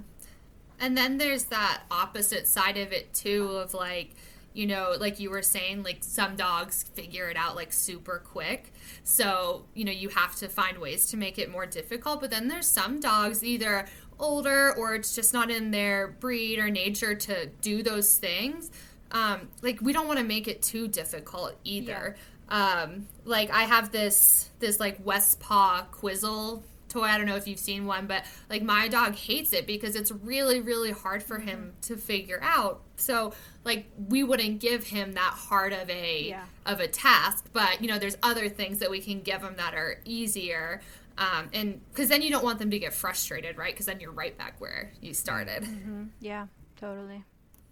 [0.79, 4.11] And then there's that opposite side of it too of like,
[4.55, 8.73] you know, like you were saying, like some dogs figure it out like super quick.
[9.03, 12.21] So, you know, you have to find ways to make it more difficult.
[12.21, 13.85] But then there's some dogs, either
[14.17, 18.71] older or it's just not in their breed or nature to do those things.
[19.11, 22.15] Um, like we don't want to make it too difficult either.
[22.49, 22.83] Yeah.
[22.83, 26.63] Um, like I have this this like West Paw Qwizl
[26.95, 27.03] toy.
[27.03, 30.11] I don't know if you've seen one, but like my dog hates it because it's
[30.11, 32.81] really, really hard for him to figure out.
[32.95, 33.33] So
[33.63, 36.45] like we wouldn't give him that hard of a yeah.
[36.65, 39.73] of a task, but you know, there's other things that we can give him that
[39.73, 40.81] are easier.
[41.17, 43.73] Um, and because then you don't want them to get frustrated, right?
[43.73, 45.63] Because then you're right back where you started.
[45.63, 46.03] Mm-hmm.
[46.19, 47.23] Yeah, totally.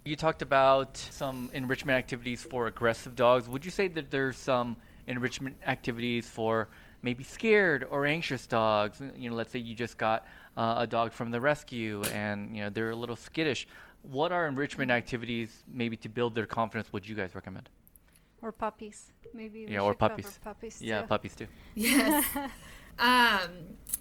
[0.05, 3.47] You talked about some enrichment activities for aggressive dogs.
[3.47, 4.75] Would you say that there's some
[5.07, 6.69] enrichment activities for
[7.03, 9.01] maybe scared or anxious dogs.
[9.15, 10.25] You know, let's say you just got
[10.57, 13.67] uh, a dog from the rescue and you know they're a little skittish.
[14.01, 16.91] What are enrichment activities maybe to build their confidence?
[16.91, 17.69] Would you guys recommend?
[18.41, 19.65] Or puppies, maybe.
[19.69, 20.39] Yeah, or puppies.
[20.43, 21.07] puppies yeah, too.
[21.07, 21.47] puppies too.
[21.75, 22.25] Yes.
[22.99, 23.49] um,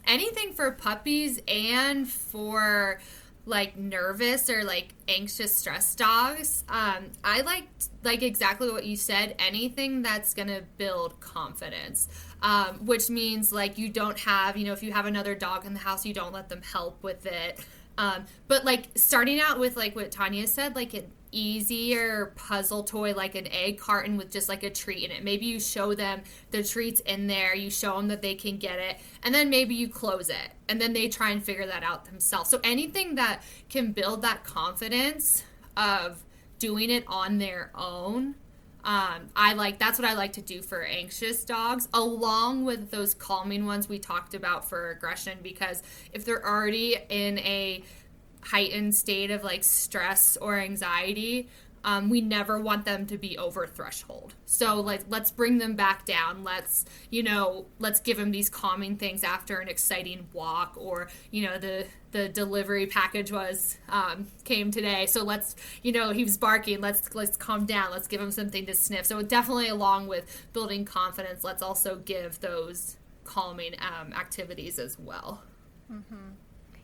[0.07, 3.00] anything for puppies and for
[3.44, 7.64] like nervous or like anxious stress dogs um, i like
[8.05, 12.09] like exactly what you said anything that's gonna build confidence
[12.43, 15.72] um, which means like you don't have you know if you have another dog in
[15.72, 17.64] the house you don't let them help with it.
[17.99, 23.14] Um, but like starting out with like what tanya said like an easier puzzle toy
[23.14, 25.22] like an egg carton with just like a treat in it.
[25.24, 28.78] Maybe you show them the treats in there you show them that they can get
[28.78, 32.07] it and then maybe you close it and then they try and figure that out
[32.07, 32.51] themselves.
[32.51, 35.45] So anything that can build that confidence
[35.76, 36.22] of
[36.59, 38.34] doing it on their own
[38.84, 43.14] um, I like that's what I like to do for anxious dogs, along with those
[43.14, 45.38] calming ones we talked about for aggression.
[45.42, 47.84] Because if they're already in a
[48.42, 51.48] heightened state of like stress or anxiety,
[51.84, 54.34] um, we never want them to be over threshold.
[54.46, 56.44] So like let's bring them back down.
[56.44, 61.46] Let's you know let's give them these calming things after an exciting walk or you
[61.46, 65.06] know the the delivery package was um, came today.
[65.06, 66.80] So let's you know he was barking.
[66.80, 67.90] Let's let's calm down.
[67.90, 69.06] Let's give him something to sniff.
[69.06, 75.42] So definitely along with building confidence, let's also give those calming um, activities as well.
[75.90, 76.30] Mm-hmm.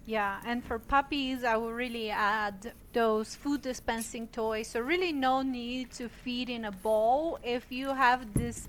[0.08, 4.68] Yeah, and for puppies, I will really add those food dispensing toys.
[4.68, 7.38] So, really, no need to feed in a bowl.
[7.44, 8.68] If you have this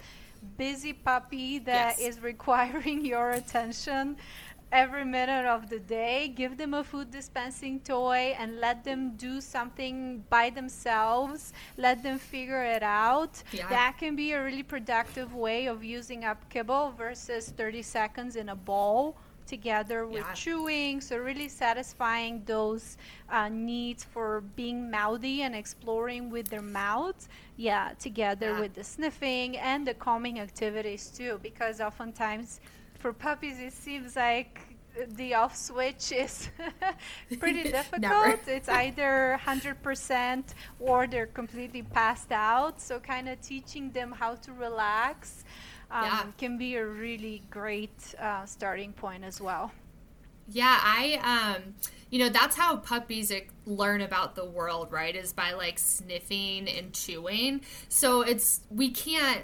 [0.58, 2.10] busy puppy that yes.
[2.10, 4.18] is requiring your attention
[4.74, 9.40] every minute of the day, give them a food dispensing toy and let them do
[9.40, 11.54] something by themselves.
[11.78, 13.42] Let them figure it out.
[13.54, 13.70] Yeah.
[13.70, 18.50] That can be a really productive way of using up kibble versus 30 seconds in
[18.50, 19.16] a bowl
[19.50, 20.34] together with yeah.
[20.34, 21.02] chewing.
[21.02, 22.98] So really satisfying those
[23.30, 27.28] uh, needs for being mouthy and exploring with their mouths.
[27.58, 28.60] Yeah, together yeah.
[28.62, 32.62] with the sniffing and the calming activities too, because oftentimes
[33.00, 34.70] for puppies it seems like
[35.16, 36.50] the off switch is
[37.40, 38.40] pretty difficult.
[38.48, 40.44] It's either 100%
[40.80, 42.82] or they're completely passed out.
[42.82, 45.44] So, kind of teaching them how to relax
[45.92, 46.24] um, Yeah.
[46.38, 49.72] can be a really great uh, starting point as well.
[50.48, 51.20] Yeah, I
[51.58, 51.76] um
[52.10, 53.32] you know, that's how puppies
[53.66, 55.16] learn about the world, right?
[55.16, 57.62] Is by like sniffing and chewing.
[57.88, 59.44] So it's we can't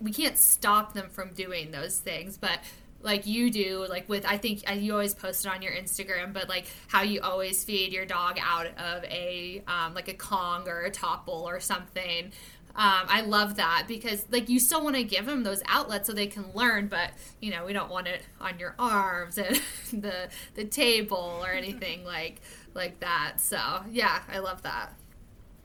[0.00, 2.58] we can't stop them from doing those things, but
[3.00, 6.48] like you do, like with I think you always post it on your Instagram, but
[6.48, 10.82] like how you always feed your dog out of a um, like a Kong or
[10.82, 12.32] a Toppl or something.
[12.76, 16.12] Um, I love that because like you still want to give them those outlets so
[16.12, 17.10] they can learn, but
[17.40, 19.60] you know we don't want it on your arms and
[19.92, 22.40] the the table or anything like
[22.74, 23.34] like that.
[23.38, 23.58] So
[23.90, 24.92] yeah, I love that.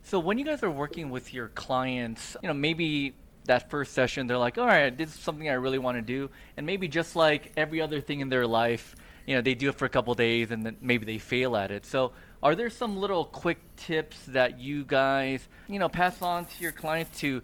[0.03, 4.27] So when you guys are working with your clients, you know, maybe that first session
[4.27, 7.15] they're like, "All right, this is something I really want to do." And maybe just
[7.15, 8.95] like every other thing in their life,
[9.25, 11.71] you know, they do it for a couple days and then maybe they fail at
[11.71, 11.87] it.
[11.87, 16.63] So are there some little quick tips that you guys, you know, pass on to
[16.63, 17.41] your clients to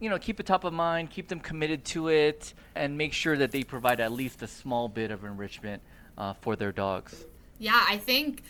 [0.00, 3.36] you know, keep it top of mind, keep them committed to it, and make sure
[3.36, 5.82] that they provide at least a small bit of enrichment
[6.16, 7.26] uh, for their dogs.
[7.58, 8.42] Yeah, I think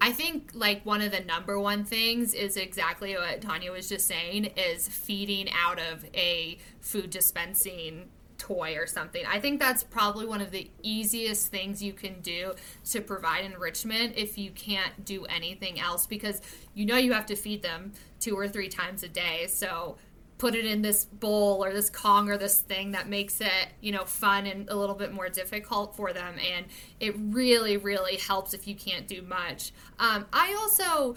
[0.00, 4.06] I think like one of the number one things is exactly what Tanya was just
[4.06, 8.08] saying is feeding out of a food dispensing
[8.44, 9.24] toy or something.
[9.26, 12.54] I think that's probably one of the easiest things you can do
[12.90, 16.42] to provide enrichment if you can't do anything else because
[16.74, 19.46] you know you have to feed them two or three times a day.
[19.48, 19.96] So
[20.36, 23.92] put it in this bowl or this Kong or this thing that makes it, you
[23.92, 26.34] know, fun and a little bit more difficult for them.
[26.52, 26.66] And
[27.00, 29.72] it really, really helps if you can't do much.
[29.98, 31.16] Um, I also,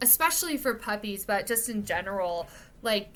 [0.00, 2.48] especially for puppies, but just in general,
[2.82, 3.10] like,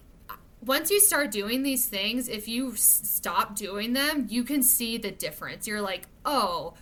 [0.65, 4.99] once you start doing these things, if you s- stop doing them, you can see
[4.99, 5.67] the difference.
[5.67, 6.75] You're like, oh,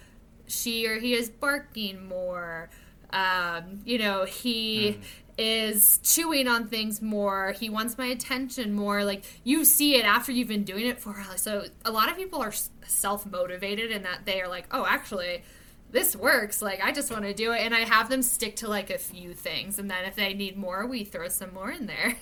[0.47, 2.70] she or he is barking more.
[3.11, 4.99] Um, you know, he
[5.39, 7.53] is chewing on things more.
[7.53, 9.05] He wants my attention more.
[9.05, 11.37] Like you see it after you've been doing it for a while.
[11.37, 12.55] So a lot of people are
[12.87, 15.43] self motivated in that they are like, oh, actually,
[15.91, 16.62] this works.
[16.62, 18.99] Like I just want to do it, and I have them stick to like a
[18.99, 22.16] few things, and then if they need more, we throw some more in there.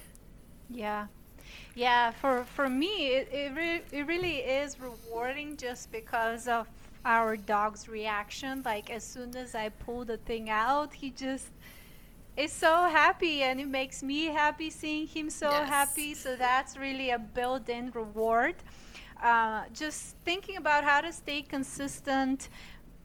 [0.71, 1.07] Yeah.
[1.75, 6.69] Yeah, for for me, it it, re- it really is rewarding just because of
[7.05, 8.63] our dog's reaction.
[8.65, 11.49] Like as soon as I pull the thing out, he just
[12.37, 15.69] is so happy, and it makes me happy seeing him so Yes.
[15.69, 16.15] happy.
[16.15, 18.57] So that's really a built-in reward.
[19.23, 22.49] Uh, just thinking about how to stay consistent.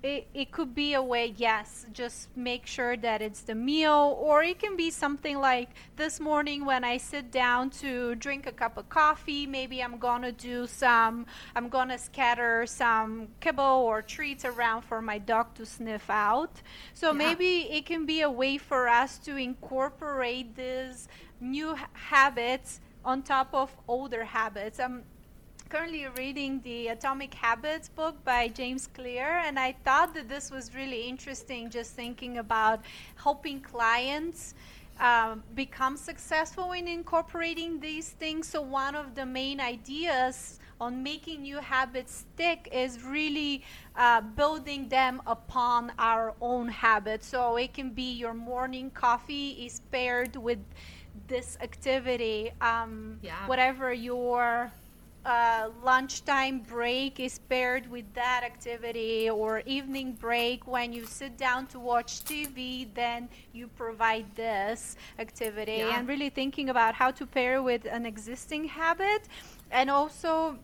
[0.01, 4.41] It, it could be a way, yes, just make sure that it's the meal, or
[4.41, 8.77] it can be something like this morning when I sit down to drink a cup
[8.77, 14.83] of coffee, maybe I'm gonna do some, I'm gonna scatter some kibble or treats around
[14.83, 16.61] for my dog to sniff out.
[16.93, 17.17] So Yeah.
[17.17, 21.09] maybe it can be a way for us to incorporate these
[21.41, 24.79] new ha- habits on top of older habits.
[24.79, 25.03] I'm
[25.69, 30.73] currently reading the Atomic Habits book by James Clear, and I thought that this was
[30.73, 32.81] really interesting just thinking about
[33.15, 34.55] helping clients.
[34.99, 38.49] Um, become successful in incorporating these things.
[38.49, 43.63] So, one of the main ideas on making new habits stick is really
[43.95, 47.27] uh, building them upon our own habits.
[47.27, 50.59] So, it can be your morning coffee is paired with
[51.29, 53.47] this activity, um, Yeah.
[53.47, 54.69] whatever your
[55.25, 61.67] uh, lunchtime break is paired with that activity or evening break when you sit down
[61.67, 65.99] to watch TV then you provide this activity Yeah.
[65.99, 69.27] and really thinking about how to pair with an existing habit
[69.71, 70.57] and also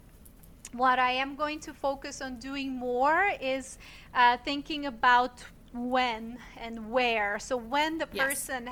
[0.74, 3.78] what I am going to focus on doing more is
[4.14, 5.44] uh, thinking about
[5.74, 7.40] when and where.
[7.40, 8.26] So when the Yes.
[8.46, 8.70] person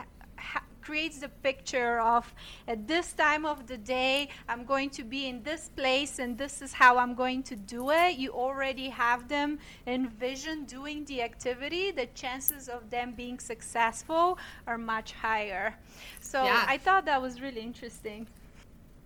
[0.83, 2.33] creates the picture of
[2.67, 6.61] at this time of the day I'm going to be in this place and this
[6.61, 8.17] is how I'm going to do it.
[8.17, 11.91] You already have them envision doing the activity.
[11.91, 15.75] The chances of them being successful are much higher.
[16.21, 16.65] So Yeah.
[16.67, 18.27] I thought that was really interesting.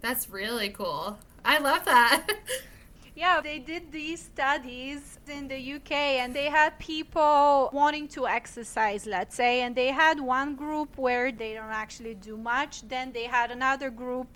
[0.02, 1.18] That's really cool.
[1.44, 2.28] I love that.
[3.18, 5.92] Yeah, they did these studies in the UK
[6.22, 11.32] and they had people wanting to exercise, let's say, and they had one group where
[11.32, 12.88] they don't actually do much.
[12.88, 14.28] Then they had another group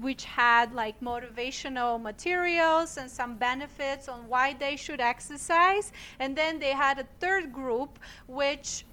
[0.00, 5.92] which had like motivational materials and some benefits on why they should exercise.
[6.18, 7.96] And then they had a third group
[8.26, 8.84] which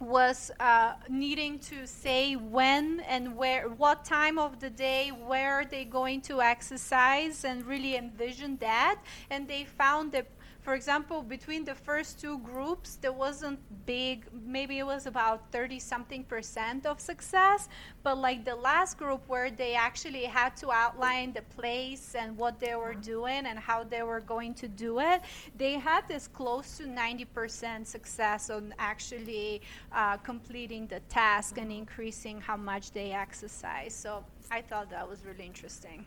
[0.00, 5.84] was uh, needing to say when and where, what time of the day, where they
[5.84, 9.00] going to exercise, and really envision that.
[9.30, 10.26] And they found that
[10.68, 15.78] for example, between the first two groups, there wasn't big, maybe it was about 30
[15.78, 17.70] something percent of success.
[18.02, 22.60] But like the last group where they actually had to outline the place and what
[22.60, 25.22] they were doing and how they were going to do it,
[25.56, 29.62] they had this close to 90% success on actually
[29.92, 33.94] uh, completing the task and increasing how much they exercise.
[33.94, 36.04] So I thought that was really interesting.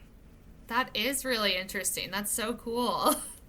[0.68, 2.12] That is really interesting.
[2.12, 3.16] That's so cool.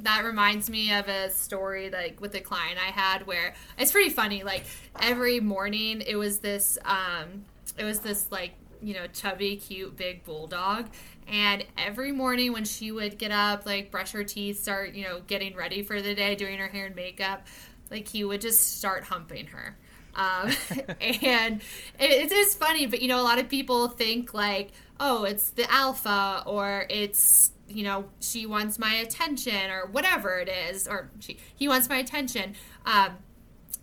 [0.00, 4.10] that reminds me of a story like with a client I had where it's pretty
[4.10, 4.44] funny.
[4.44, 4.64] Like
[5.00, 7.44] every morning, it was this, um,
[7.76, 10.86] it was this like you know chubby, cute, big bulldog,
[11.26, 15.20] and every morning when she would get up, like brush her teeth, start you know
[15.26, 17.46] getting ready for the day, doing her hair and makeup,
[17.90, 19.76] like he would just start humping her.
[20.14, 20.50] Um,
[21.00, 21.60] and
[21.98, 24.70] it, it is funny, but you know, a lot of people think like,
[25.00, 30.48] oh, it's the alpha or it's you know she wants my attention or whatever it
[30.48, 32.54] is or she he wants my attention.
[32.86, 33.18] Um,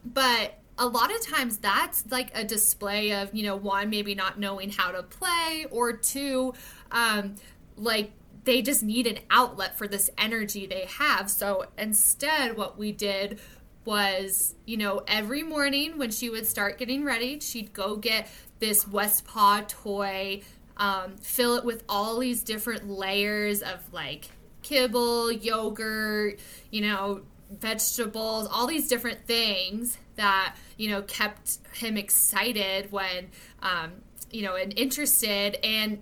[0.03, 4.39] but a lot of times that's like a display of you know one maybe not
[4.39, 6.53] knowing how to play or two
[6.91, 7.35] um,
[7.77, 8.11] like
[8.43, 11.31] they just need an outlet for this energy they have.
[11.31, 13.39] So instead what we did
[13.85, 18.27] was you know every morning when she would start getting ready she'd go get
[18.57, 20.41] this west paw toy
[20.77, 24.29] um, fill it with all these different layers of like
[24.61, 26.39] kibble, yogurt,
[26.71, 27.21] you know,
[27.51, 33.29] vegetables, all these different things that, you know, kept him excited when,
[33.61, 33.91] um,
[34.31, 35.57] you know, and interested.
[35.63, 36.01] And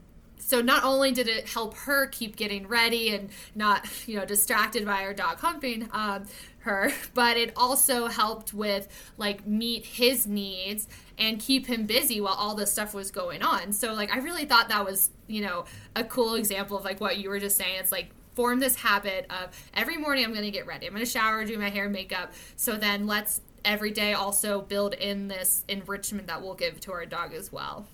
[0.53, 4.85] so not only did it help her keep getting ready and not, you know, distracted
[4.85, 6.25] by her dog humping, um,
[6.59, 8.87] her, but it also helped with
[9.17, 10.87] like meet his needs
[11.17, 13.73] and keep him busy while all this stuff was going on.
[13.73, 17.17] So like I really thought that was, you know, a cool example of like what
[17.17, 17.77] you were just saying.
[17.79, 20.85] It's like form this habit of every morning I'm going to get ready.
[20.85, 22.31] I'm going to shower, do my hair makeup.
[22.57, 27.07] So then let's every day also build in this enrichment that we'll give to our
[27.07, 27.87] dog as well.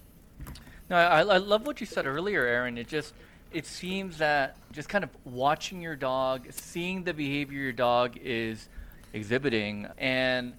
[0.90, 2.78] No, I, I love what you said earlier, Erin.
[2.78, 3.14] It just
[3.52, 8.68] it seems that just kind of watching your dog, seeing the behavior your dog is
[9.14, 10.54] exhibiting, and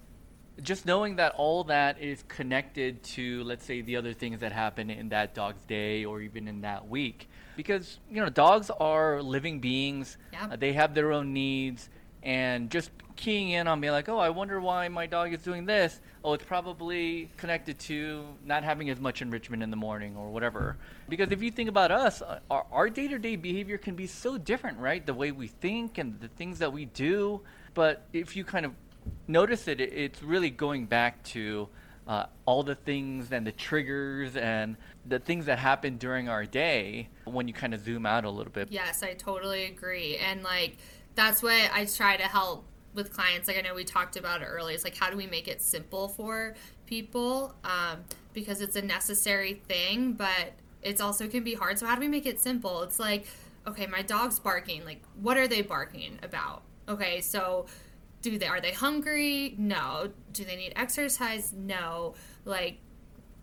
[0.61, 4.89] just knowing that all that is connected to, let's say, the other things that happen
[4.89, 7.29] in that dog's day or even in that week.
[7.55, 10.49] Because, you know, dogs are living beings, yeah.
[10.51, 11.89] uh, they have their own needs,
[12.23, 15.65] and just keying in on being like, oh, I wonder why my dog is doing
[15.65, 15.99] this.
[16.23, 20.77] Oh, it's probably connected to not having as much enrichment in the morning or whatever.
[21.09, 24.37] Because if you think about us, uh, our day to day behavior can be so
[24.37, 25.03] different, right?
[25.03, 27.41] The way we think and the things that we do.
[27.73, 28.73] But if you kind of
[29.27, 31.67] notice it, it's really going back to
[32.07, 34.75] uh, all the things and the triggers and
[35.07, 38.51] the things that happen during our day when you kind of zoom out a little
[38.51, 38.67] bit.
[38.71, 40.17] Yes, I totally agree.
[40.17, 40.77] And like,
[41.15, 43.47] that's what I try to help with clients.
[43.47, 44.75] Like, I know we talked about it earlier.
[44.75, 47.55] It's like, how do we make it simple for people?
[47.63, 51.79] Um, because it's a necessary thing, but it's also can be hard.
[51.79, 52.81] So, how do we make it simple?
[52.83, 53.25] It's like,
[53.67, 54.85] okay, my dog's barking.
[54.85, 56.63] Like, what are they barking about?
[56.89, 57.65] Okay, so
[58.21, 59.55] do they are they hungry?
[59.57, 60.11] No.
[60.33, 61.53] Do they need exercise?
[61.53, 62.15] No.
[62.45, 62.77] Like,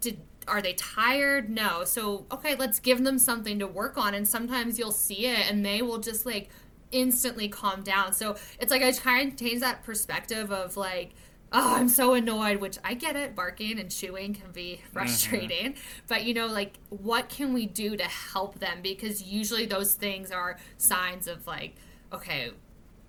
[0.01, 1.51] did are they tired?
[1.51, 1.85] No.
[1.85, 4.15] So, okay, let's give them something to work on.
[4.15, 6.49] And sometimes you'll see it and they will just like
[6.93, 8.13] instantly calm down.
[8.13, 11.11] So it's like I try and change that perspective of like,
[11.53, 13.35] oh, I'm so annoyed, which I get it.
[13.35, 14.93] Barking and chewing can be mm-hmm.
[14.93, 15.73] frustrating.
[15.73, 16.05] Mm-hmm.
[16.07, 18.79] But, you know, like, what can we do to help them?
[18.83, 21.77] Because usually those things are signs of like,
[22.13, 22.51] okay,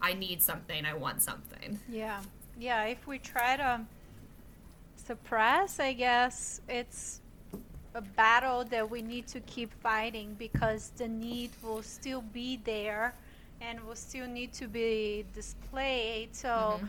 [0.02, 1.80] I need something, I want something.
[1.90, 2.22] Yeah.
[2.58, 2.86] Yeah.
[2.86, 3.82] If we try to
[4.96, 7.22] suppress, I guess it's
[7.96, 13.14] a battle that we need to keep fighting because the need will still be there
[13.62, 16.36] and will still need to be displayed.
[16.36, 16.86] So, mm-hmm.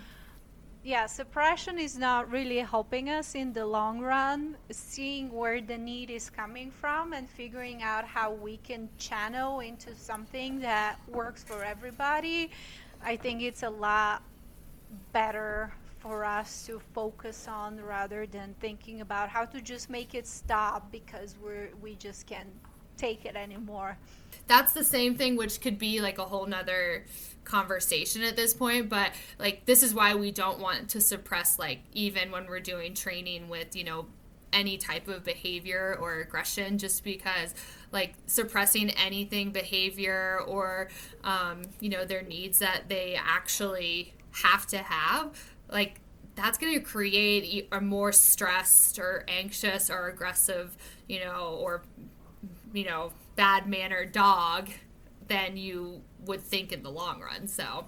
[0.85, 4.57] yeah, suppression is not really helping us in the long run.
[4.71, 9.95] Seeing where the need is coming from and figuring out how we can channel into
[9.95, 12.51] something that works for everybody,
[13.03, 14.23] I think it's a lot
[15.13, 20.27] better for us to focus on rather than thinking about how to just make it
[20.27, 22.49] stop because we're we just can't
[22.97, 23.99] take it anymore
[24.51, 27.05] that's the same thing which could be like a whole nother
[27.45, 31.79] conversation at this point but like this is why we don't want to suppress like
[31.93, 34.07] even when we're doing training with you know
[34.53, 37.55] any type of behavior or aggression just because
[37.93, 40.89] like suppressing anything behavior or
[41.23, 45.31] um, you know their needs that they actually have to have
[45.71, 46.01] like
[46.35, 50.77] that's going to create a more stressed or anxious or aggressive
[51.07, 51.83] you know or
[52.73, 54.69] you know bad mannered dog
[55.27, 57.49] than you would think in the long run.
[57.49, 57.87] So.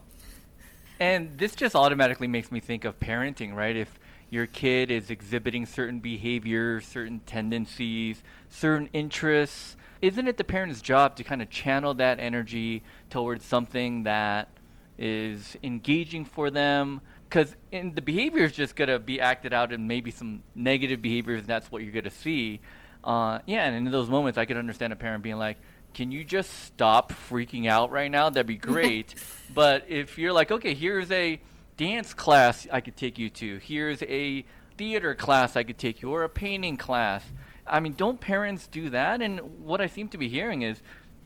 [0.98, 3.76] And this just automatically makes me think of parenting, right?
[3.76, 4.00] If
[4.30, 11.16] your kid is exhibiting certain behaviors, certain tendencies, certain interests, isn't it the parent's job
[11.16, 14.48] to kind of channel that energy towards something that
[14.96, 17.02] is engaging for them?
[17.28, 21.48] Because the behavior is just gonna be acted out, and maybe some negative behaviors, and
[21.48, 22.62] that's what you're gonna see.
[23.04, 25.58] Uh, yeah, and in those moments, I could understand a parent being like,
[25.94, 28.30] can you just stop freaking out right now?
[28.30, 29.14] That'd be great.
[29.54, 31.40] but if you're like, okay, here's a
[31.76, 34.44] dance class I could take you to, here's a
[34.78, 37.24] theater class I could take you, or a painting class.
[37.66, 39.20] I mean, don't parents do that?
[39.22, 40.80] And what I seem to be hearing is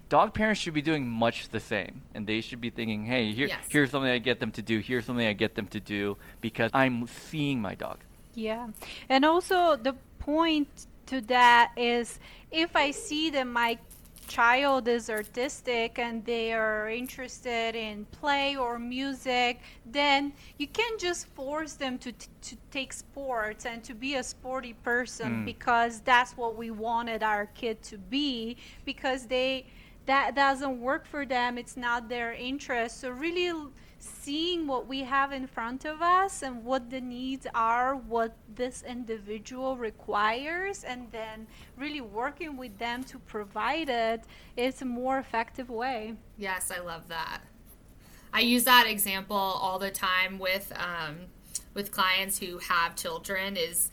[0.09, 2.03] dog parents should be doing much the same.
[2.15, 3.59] And they should be thinking, hey, here, Yes.
[3.71, 6.71] here's something I get them to do, here's something I get them to do because
[6.75, 7.99] I'm seeing my dog.
[8.35, 8.69] Yeah.
[9.09, 10.69] And also the point
[11.07, 12.19] to that is
[12.51, 13.79] if I see that my
[14.29, 21.29] child is artistic and they are interested in play or music, then you can't just
[21.29, 25.45] force them to, t- to take sports and to be a sporty person Mm.
[25.45, 29.67] because that's what we wanted our kid to be because they
[30.07, 33.53] that doesn't work for them it's not their interest so really
[33.99, 38.83] seeing what we have in front of us and what the needs are what this
[38.83, 44.25] individual requires and then really working with them to provide it,
[44.57, 47.41] is a more effective way Yes, I love that.
[48.33, 51.17] I use that example all the time with um,
[51.73, 53.57] with clients who have children.
[53.57, 53.91] Is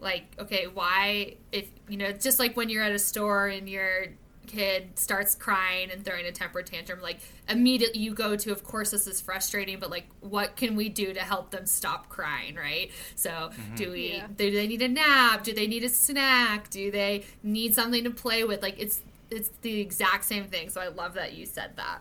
[0.00, 4.08] like, okay, why if you know, just like when you're at a store and your
[4.46, 7.18] kid starts crying and throwing a temper tantrum, like
[7.48, 11.12] immediately you go to, of course, this is frustrating, but like, what can we do
[11.12, 12.90] to help them stop crying, right?
[13.16, 13.74] So, mm-hmm.
[13.74, 14.14] do we?
[14.14, 14.26] Yeah.
[14.36, 15.44] Do they need a nap?
[15.44, 16.70] Do they need a snack?
[16.70, 18.62] Do they need something to play with?
[18.62, 20.68] Like, it's it's the exact same thing.
[20.68, 22.00] So I love that you said that.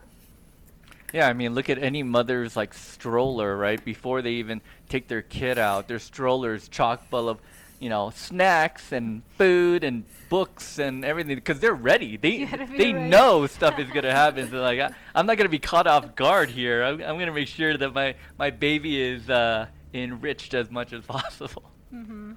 [1.14, 3.84] Yeah, I mean, look at any mother's like stroller, right?
[3.84, 7.40] Before they even take their kid out, their stroller's chock full of,
[7.84, 12.16] you know, snacks and food and books and everything because they're ready.
[12.18, 13.10] They be they ready.
[13.10, 14.50] know stuff is gonna happen.
[14.50, 16.84] So like, I, I'm not gonna be caught off guard here.
[16.84, 21.04] I'm, I'm gonna make sure that my my baby is uh, enriched as much as
[21.06, 21.72] possible.
[21.92, 22.34] hmm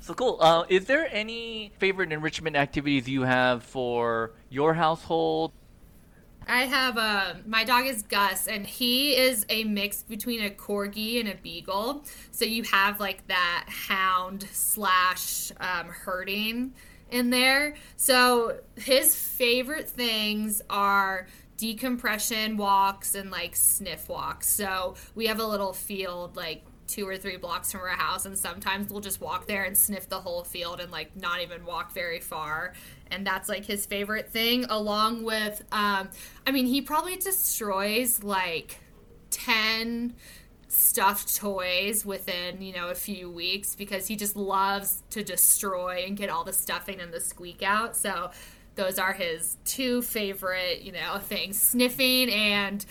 [0.00, 0.38] So cool.
[0.40, 5.52] Uh, is there any favorite enrichment activities you have for your household?
[6.46, 11.18] I have uh, my dog is Gus, and he is a mix between a corgi
[11.18, 12.04] and a beagle.
[12.30, 16.72] So you have like that hound slash um, herding
[17.10, 17.74] in there.
[17.96, 21.26] So his favorite things are
[21.56, 24.48] decompression walks and like sniff walks.
[24.48, 28.38] So we have a little field like two or three blocks from our house and
[28.38, 31.92] sometimes we'll just walk there and sniff the whole field and like not even walk
[31.92, 32.74] very far.
[33.10, 36.08] And that's like his favorite thing along with um
[36.46, 38.80] i mean he probably destroys like
[39.30, 40.14] 10
[40.68, 46.16] stuffed toys within you know a few weeks because he just loves to destroy and
[46.16, 47.96] get all the stuffing and the squeak out.
[47.96, 48.30] So
[48.74, 52.84] those are his two favorite you know things sniffing and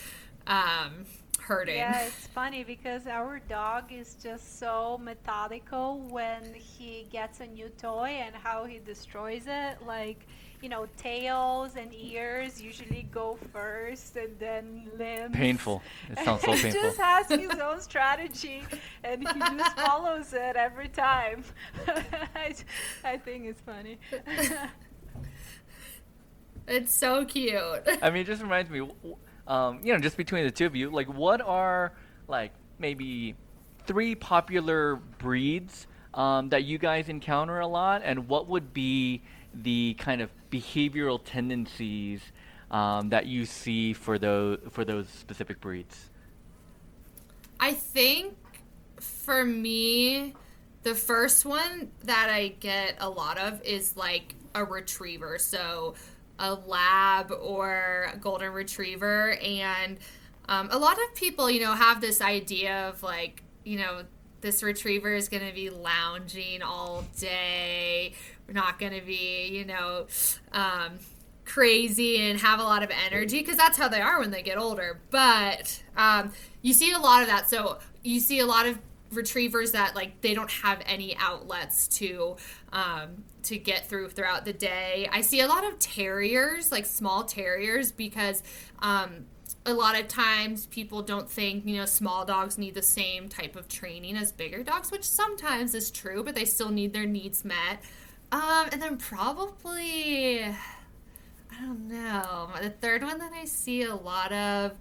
[0.47, 1.05] um
[1.45, 7.45] hurting Yeah, it's funny because our dog is just so methodical when he gets a
[7.47, 9.77] new toy and how he destroys it.
[9.85, 10.25] Like,
[10.61, 15.35] you know, tails and ears usually go first and then limbs.
[15.35, 15.83] Painful.
[16.09, 16.71] It sounds so painful.
[16.71, 18.63] he just has his own strategy
[19.03, 21.43] and he just follows it every time.
[22.35, 22.55] I,
[23.03, 23.99] I think it's funny.
[26.67, 29.17] it's so cute I mean, it just reminds me, w-
[29.47, 31.93] um, you know, just between the two of you, like, what are
[32.27, 33.35] like maybe
[33.85, 39.21] three popular breeds um, that you guys encounter a lot, and what would be
[39.53, 42.21] the kind of behavioral tendencies
[42.71, 46.09] um, that you see for those for those specific breeds?
[47.59, 48.35] I think
[48.99, 50.33] for me,
[50.83, 55.37] the first one that I get a lot of is like a retriever.
[55.37, 55.95] So
[56.39, 59.37] a lab or a golden retriever.
[59.43, 59.97] And
[60.47, 64.03] um, a lot of people, you know, have this idea of like, you know,
[64.41, 68.13] this retriever is going to be lounging all day.
[68.47, 70.05] We're not going to be, you know,
[70.51, 70.99] um,
[71.45, 74.57] crazy and have a lot of energy because that's how they are when they get
[74.57, 74.99] older.
[75.09, 76.31] But um,
[76.61, 77.49] you see a lot of that.
[77.49, 78.77] So you see a lot of
[79.15, 82.37] retrievers that like they don't have any outlets to
[82.71, 85.07] um, to get through throughout the day.
[85.11, 88.43] I see a lot of terriers, like small terriers, because
[88.79, 89.25] um,
[89.65, 93.55] a lot of times people don't think you know small dogs need the same type
[93.55, 97.45] of training as bigger dogs, which sometimes is true, but they still need their needs
[97.45, 97.79] met.
[98.31, 102.49] Um, and then probably I don't know.
[102.61, 104.77] The third one that I see a lot of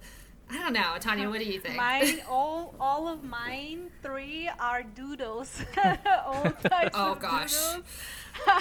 [0.49, 1.29] I don't know, Tanya.
[1.29, 1.75] What do you think?
[1.75, 5.61] Mine, all, all of mine, three are doodles.
[6.25, 7.53] all oh, types Oh, of gosh.
[7.53, 7.83] doodles.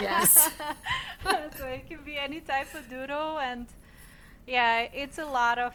[0.00, 0.50] Yes.
[1.24, 3.66] so it can be any type of doodle, and
[4.46, 5.74] yeah, it's a lot of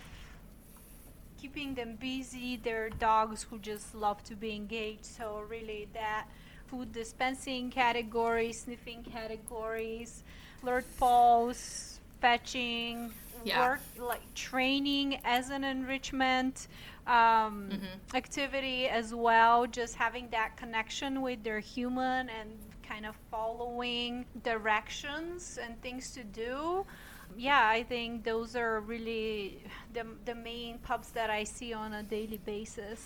[1.39, 2.59] keeping them busy.
[2.61, 5.05] They're dogs who just love to be engaged.
[5.05, 6.25] So really, that
[6.67, 10.23] food dispensing category, sniffing categories,
[10.63, 13.11] alert paws, fetching,
[13.43, 13.59] Yeah.
[13.69, 16.67] work like training as an enrichment
[17.07, 18.15] um, Mhm.
[18.15, 19.65] activity as well.
[19.65, 26.23] Just having that connection with their human and kind of following directions and things to
[26.23, 26.85] do.
[27.37, 29.63] Yeah, I think those are really
[29.93, 33.05] the, the main pups that I see on a daily basis.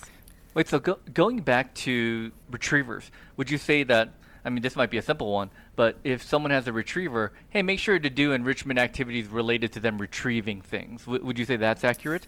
[0.53, 4.09] Wait, so go, going back to retrievers, would you say that?
[4.45, 7.61] I mean, this might be a simple one, but if someone has a retriever, hey,
[7.61, 11.05] make sure to do enrichment activities related to them retrieving things.
[11.05, 12.27] W- would you say that's accurate?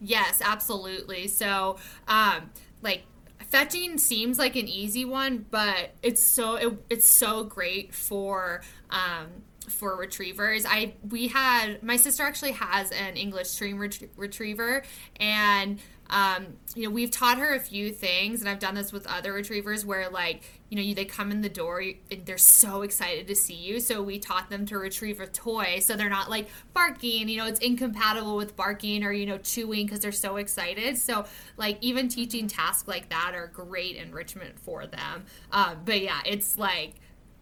[0.00, 1.28] Yes, absolutely.
[1.28, 1.76] So,
[2.06, 2.50] um,
[2.82, 3.02] like
[3.48, 9.26] fetching seems like an easy one, but it's so it, it's so great for um,
[9.68, 10.64] for retrievers.
[10.66, 14.82] I we had my sister actually has an English cream ret- retriever,
[15.16, 15.80] and
[16.10, 19.32] um, you know we've taught her a few things, and I've done this with other
[19.32, 23.26] retrievers where like you know you, they come in the door and they're so excited
[23.28, 23.80] to see you.
[23.80, 27.28] So we taught them to retrieve a toy, so they're not like barking.
[27.28, 30.96] You know it's incompatible with barking or you know chewing because they're so excited.
[30.96, 35.26] So like even teaching tasks like that are great enrichment for them.
[35.52, 36.94] Um, but yeah, it's like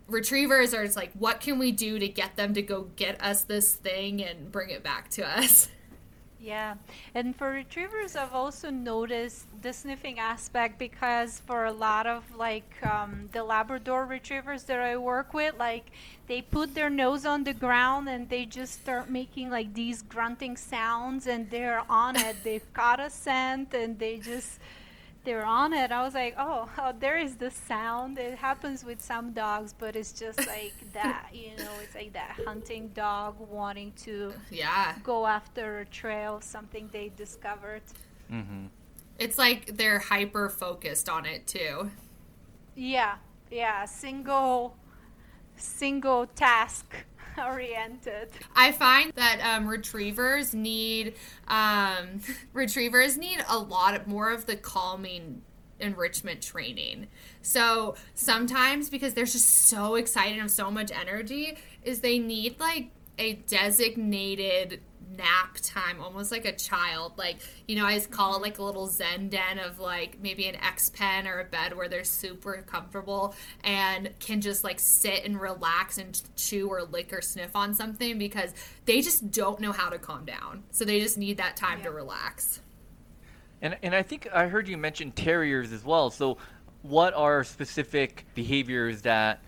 [0.08, 3.42] retrievers are just like what can we do to get them to go get us
[3.42, 5.68] this thing and bring it back to us
[6.46, 6.76] Yeah,
[7.12, 12.70] and for retrievers, I've also noticed the sniffing aspect because for a lot of like
[12.84, 15.90] um, the Labrador retrievers that I work with, like
[16.28, 20.56] they put their nose on the ground and they just start making like these grunting
[20.56, 22.36] sounds and they're on it.
[22.44, 24.60] They've caught a scent and they just
[25.26, 25.92] they're on it.
[25.92, 28.18] I was like, oh, oh, there is the sound.
[28.18, 32.38] It happens with some dogs, but it's just like that, you know, it's like that
[32.46, 37.82] hunting dog wanting to yeah go after a trail, something they discovered.
[38.32, 38.66] Mm-hmm.
[39.20, 41.90] it's like they're hyper focused on it too
[42.74, 43.16] Yeah,
[43.50, 44.76] yeah, single,
[45.56, 46.94] single task
[47.46, 48.28] oriented.
[48.54, 51.14] I find that um, retrievers need
[51.48, 52.20] um,
[52.52, 55.42] retrievers need a lot more of the calming
[55.78, 57.08] enrichment training.
[57.42, 62.58] So sometimes because they're just so excited and have so much energy, is they need
[62.58, 64.80] like a designated
[65.16, 67.36] nap time almost like a child like
[67.68, 70.56] you know i just call it like a little zen den of like maybe an
[70.56, 73.34] x pen or a bed where they're super comfortable
[73.64, 78.18] and can just like sit and relax and chew or lick or sniff on something
[78.18, 78.52] because
[78.84, 81.90] they just don't know how to calm down so they just need that time to
[81.90, 82.60] relax
[83.60, 86.10] And and I think I heard you mention terriers as well.
[86.10, 86.38] So,
[86.82, 89.42] what are specific behaviors that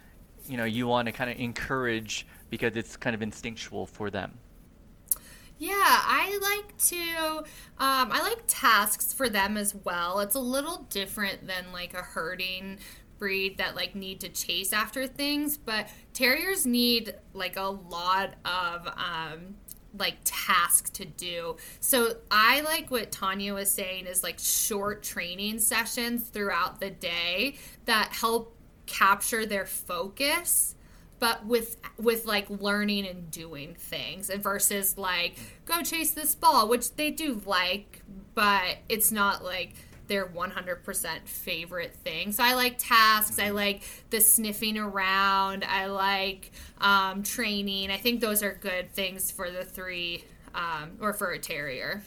[0.47, 4.39] you know you want to kind of encourage because it's kind of instinctual for them?
[5.59, 7.39] Yeah, I like to.
[7.79, 10.21] Um, I like tasks for them as well.
[10.21, 12.79] It's a little different than like a herding
[13.19, 18.87] breed that like need to chase after things, but terriers need like a lot of
[18.87, 19.57] um,
[19.99, 21.57] like tasks to do.
[21.81, 27.57] So I like what Tanya was saying is like short training sessions throughout the day
[27.87, 28.55] that help
[28.87, 30.77] capture their focus
[31.19, 36.69] but with with like learning and doing things and versus like go chase this ball
[36.69, 38.03] which they do like
[38.35, 39.75] but it's not like
[40.07, 42.33] their 100% favorite thing.
[42.33, 46.51] So i like tasks i like the sniffing around i like
[46.81, 47.91] um, training.
[47.91, 52.03] I think those are good things for the three um, or for a terrier.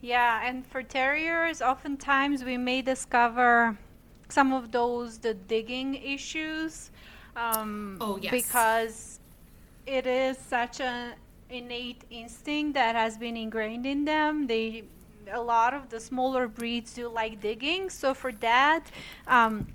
[0.00, 3.76] Yeah, and for terriers, oftentimes we may discover
[4.28, 6.90] some of those the digging issues.
[7.38, 8.32] Um, Oh, yes.
[8.32, 9.20] Because
[9.86, 11.14] it is such an
[11.50, 14.46] innate instinct that has been ingrained in them.
[14.46, 14.84] They
[15.30, 18.90] a lot of the smaller breeds do like digging, so for that.
[19.26, 19.66] Um,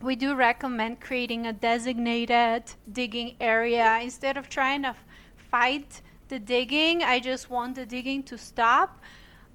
[0.00, 5.04] we do recommend creating a designated digging area instead of trying to f-
[5.50, 7.02] fight the digging.
[7.02, 9.00] I just want the digging to stop.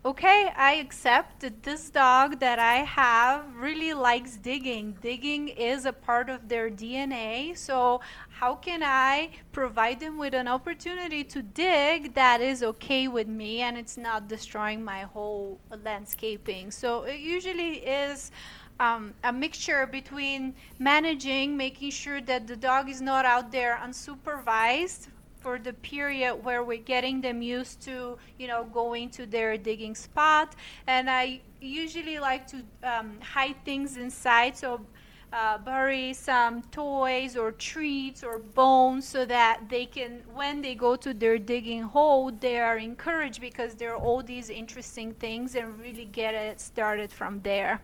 [0.06, 4.97] Okay, I accept that this dog that I have really likes digging.
[5.02, 7.58] Digging is a part of their DNA.
[7.58, 13.28] So, how can I provide them with an opportunity to dig that is okay with
[13.28, 16.72] me and it's not destroying my whole landscaping?
[16.72, 18.32] So, it usually is
[18.80, 25.10] um, a mixture between managing, making sure that the dog is not out there unsupervised
[25.50, 29.95] for the period where we're getting them used to, you know, going to their digging
[29.95, 30.56] spot.
[30.86, 34.56] And I usually like to um, hide things inside.
[34.56, 34.86] So
[35.34, 40.95] uh, bury some toys or treats or bones so that they can, when they go
[40.95, 45.80] to their digging hole, they are encouraged because there are all these interesting things and
[45.80, 47.82] really get it started from there.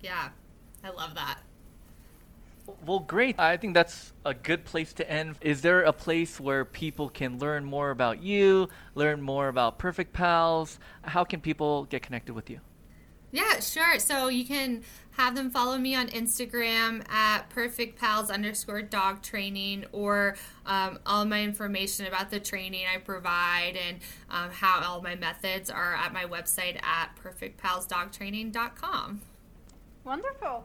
[0.00, 0.30] Yeah,
[0.82, 1.38] I love that.
[2.84, 3.38] Well, great.
[3.38, 5.36] I think that's a good place to end.
[5.40, 10.12] Is there a place where people can learn more about you, learn more about Perfect
[10.12, 10.78] Pals?
[11.02, 12.60] How can people get connected with you?
[13.32, 13.98] Yeah, sure.
[13.98, 19.84] So you can have them follow me on Instagram at perfect pals underscore dog training
[19.92, 23.98] or um, all my information about the training I provide and
[24.30, 29.20] um, how all my methods are at my website at perfectpalsdogtraining.com.
[30.04, 30.64] Wonderful.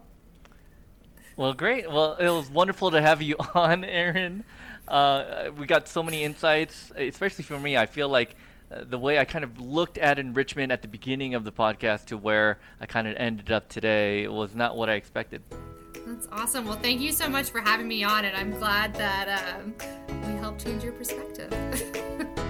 [1.41, 1.91] Well, great.
[1.91, 4.43] Well, it was wonderful to have you on, Erin.
[4.87, 7.75] Uh, we got so many insights, especially for me.
[7.75, 8.35] I feel like
[8.71, 12.05] uh, the way I kind of looked at enrichment at the beginning of the podcast
[12.05, 15.41] to where I kind of ended up today was not what I expected.
[16.05, 16.67] That's awesome.
[16.67, 19.73] Well, thank you so much for having me on, and I'm glad that um,
[20.09, 21.51] we helped change your perspective.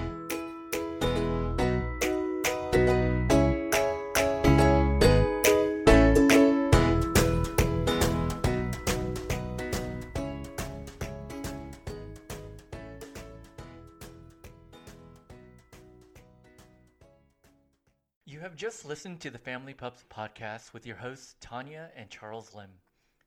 [18.52, 22.68] have just listened to the Family Pups podcast with your hosts, Tanya and Charles Lim.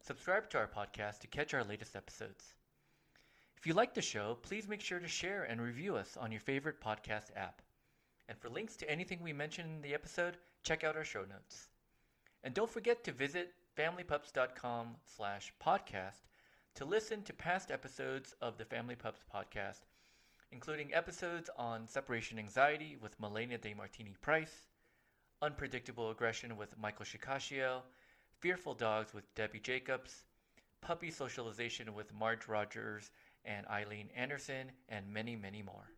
[0.03, 2.53] Subscribe to our podcast to catch our latest episodes.
[3.57, 6.43] If you like the show, please make sure to share and review us on your
[6.43, 7.63] favorite podcast app.
[8.29, 11.69] And for links to anything we mentioned in the episode, check out our show notes.
[12.43, 16.21] And don't forget to visit familypups.com slash podcast
[16.75, 19.87] to listen to past episodes of the Family Pups podcast,
[20.53, 24.67] including episodes on separation anxiety with Malena DeMartini-Price,
[25.45, 27.83] Unpredictable Aggression with Michael Shikashio,
[28.41, 30.25] Fearful Dogs with Debbie Jacobs,
[30.81, 33.11] Puppy Socialization with Marge Rogers
[33.45, 35.91] and Eileen Anderson, and many, many more.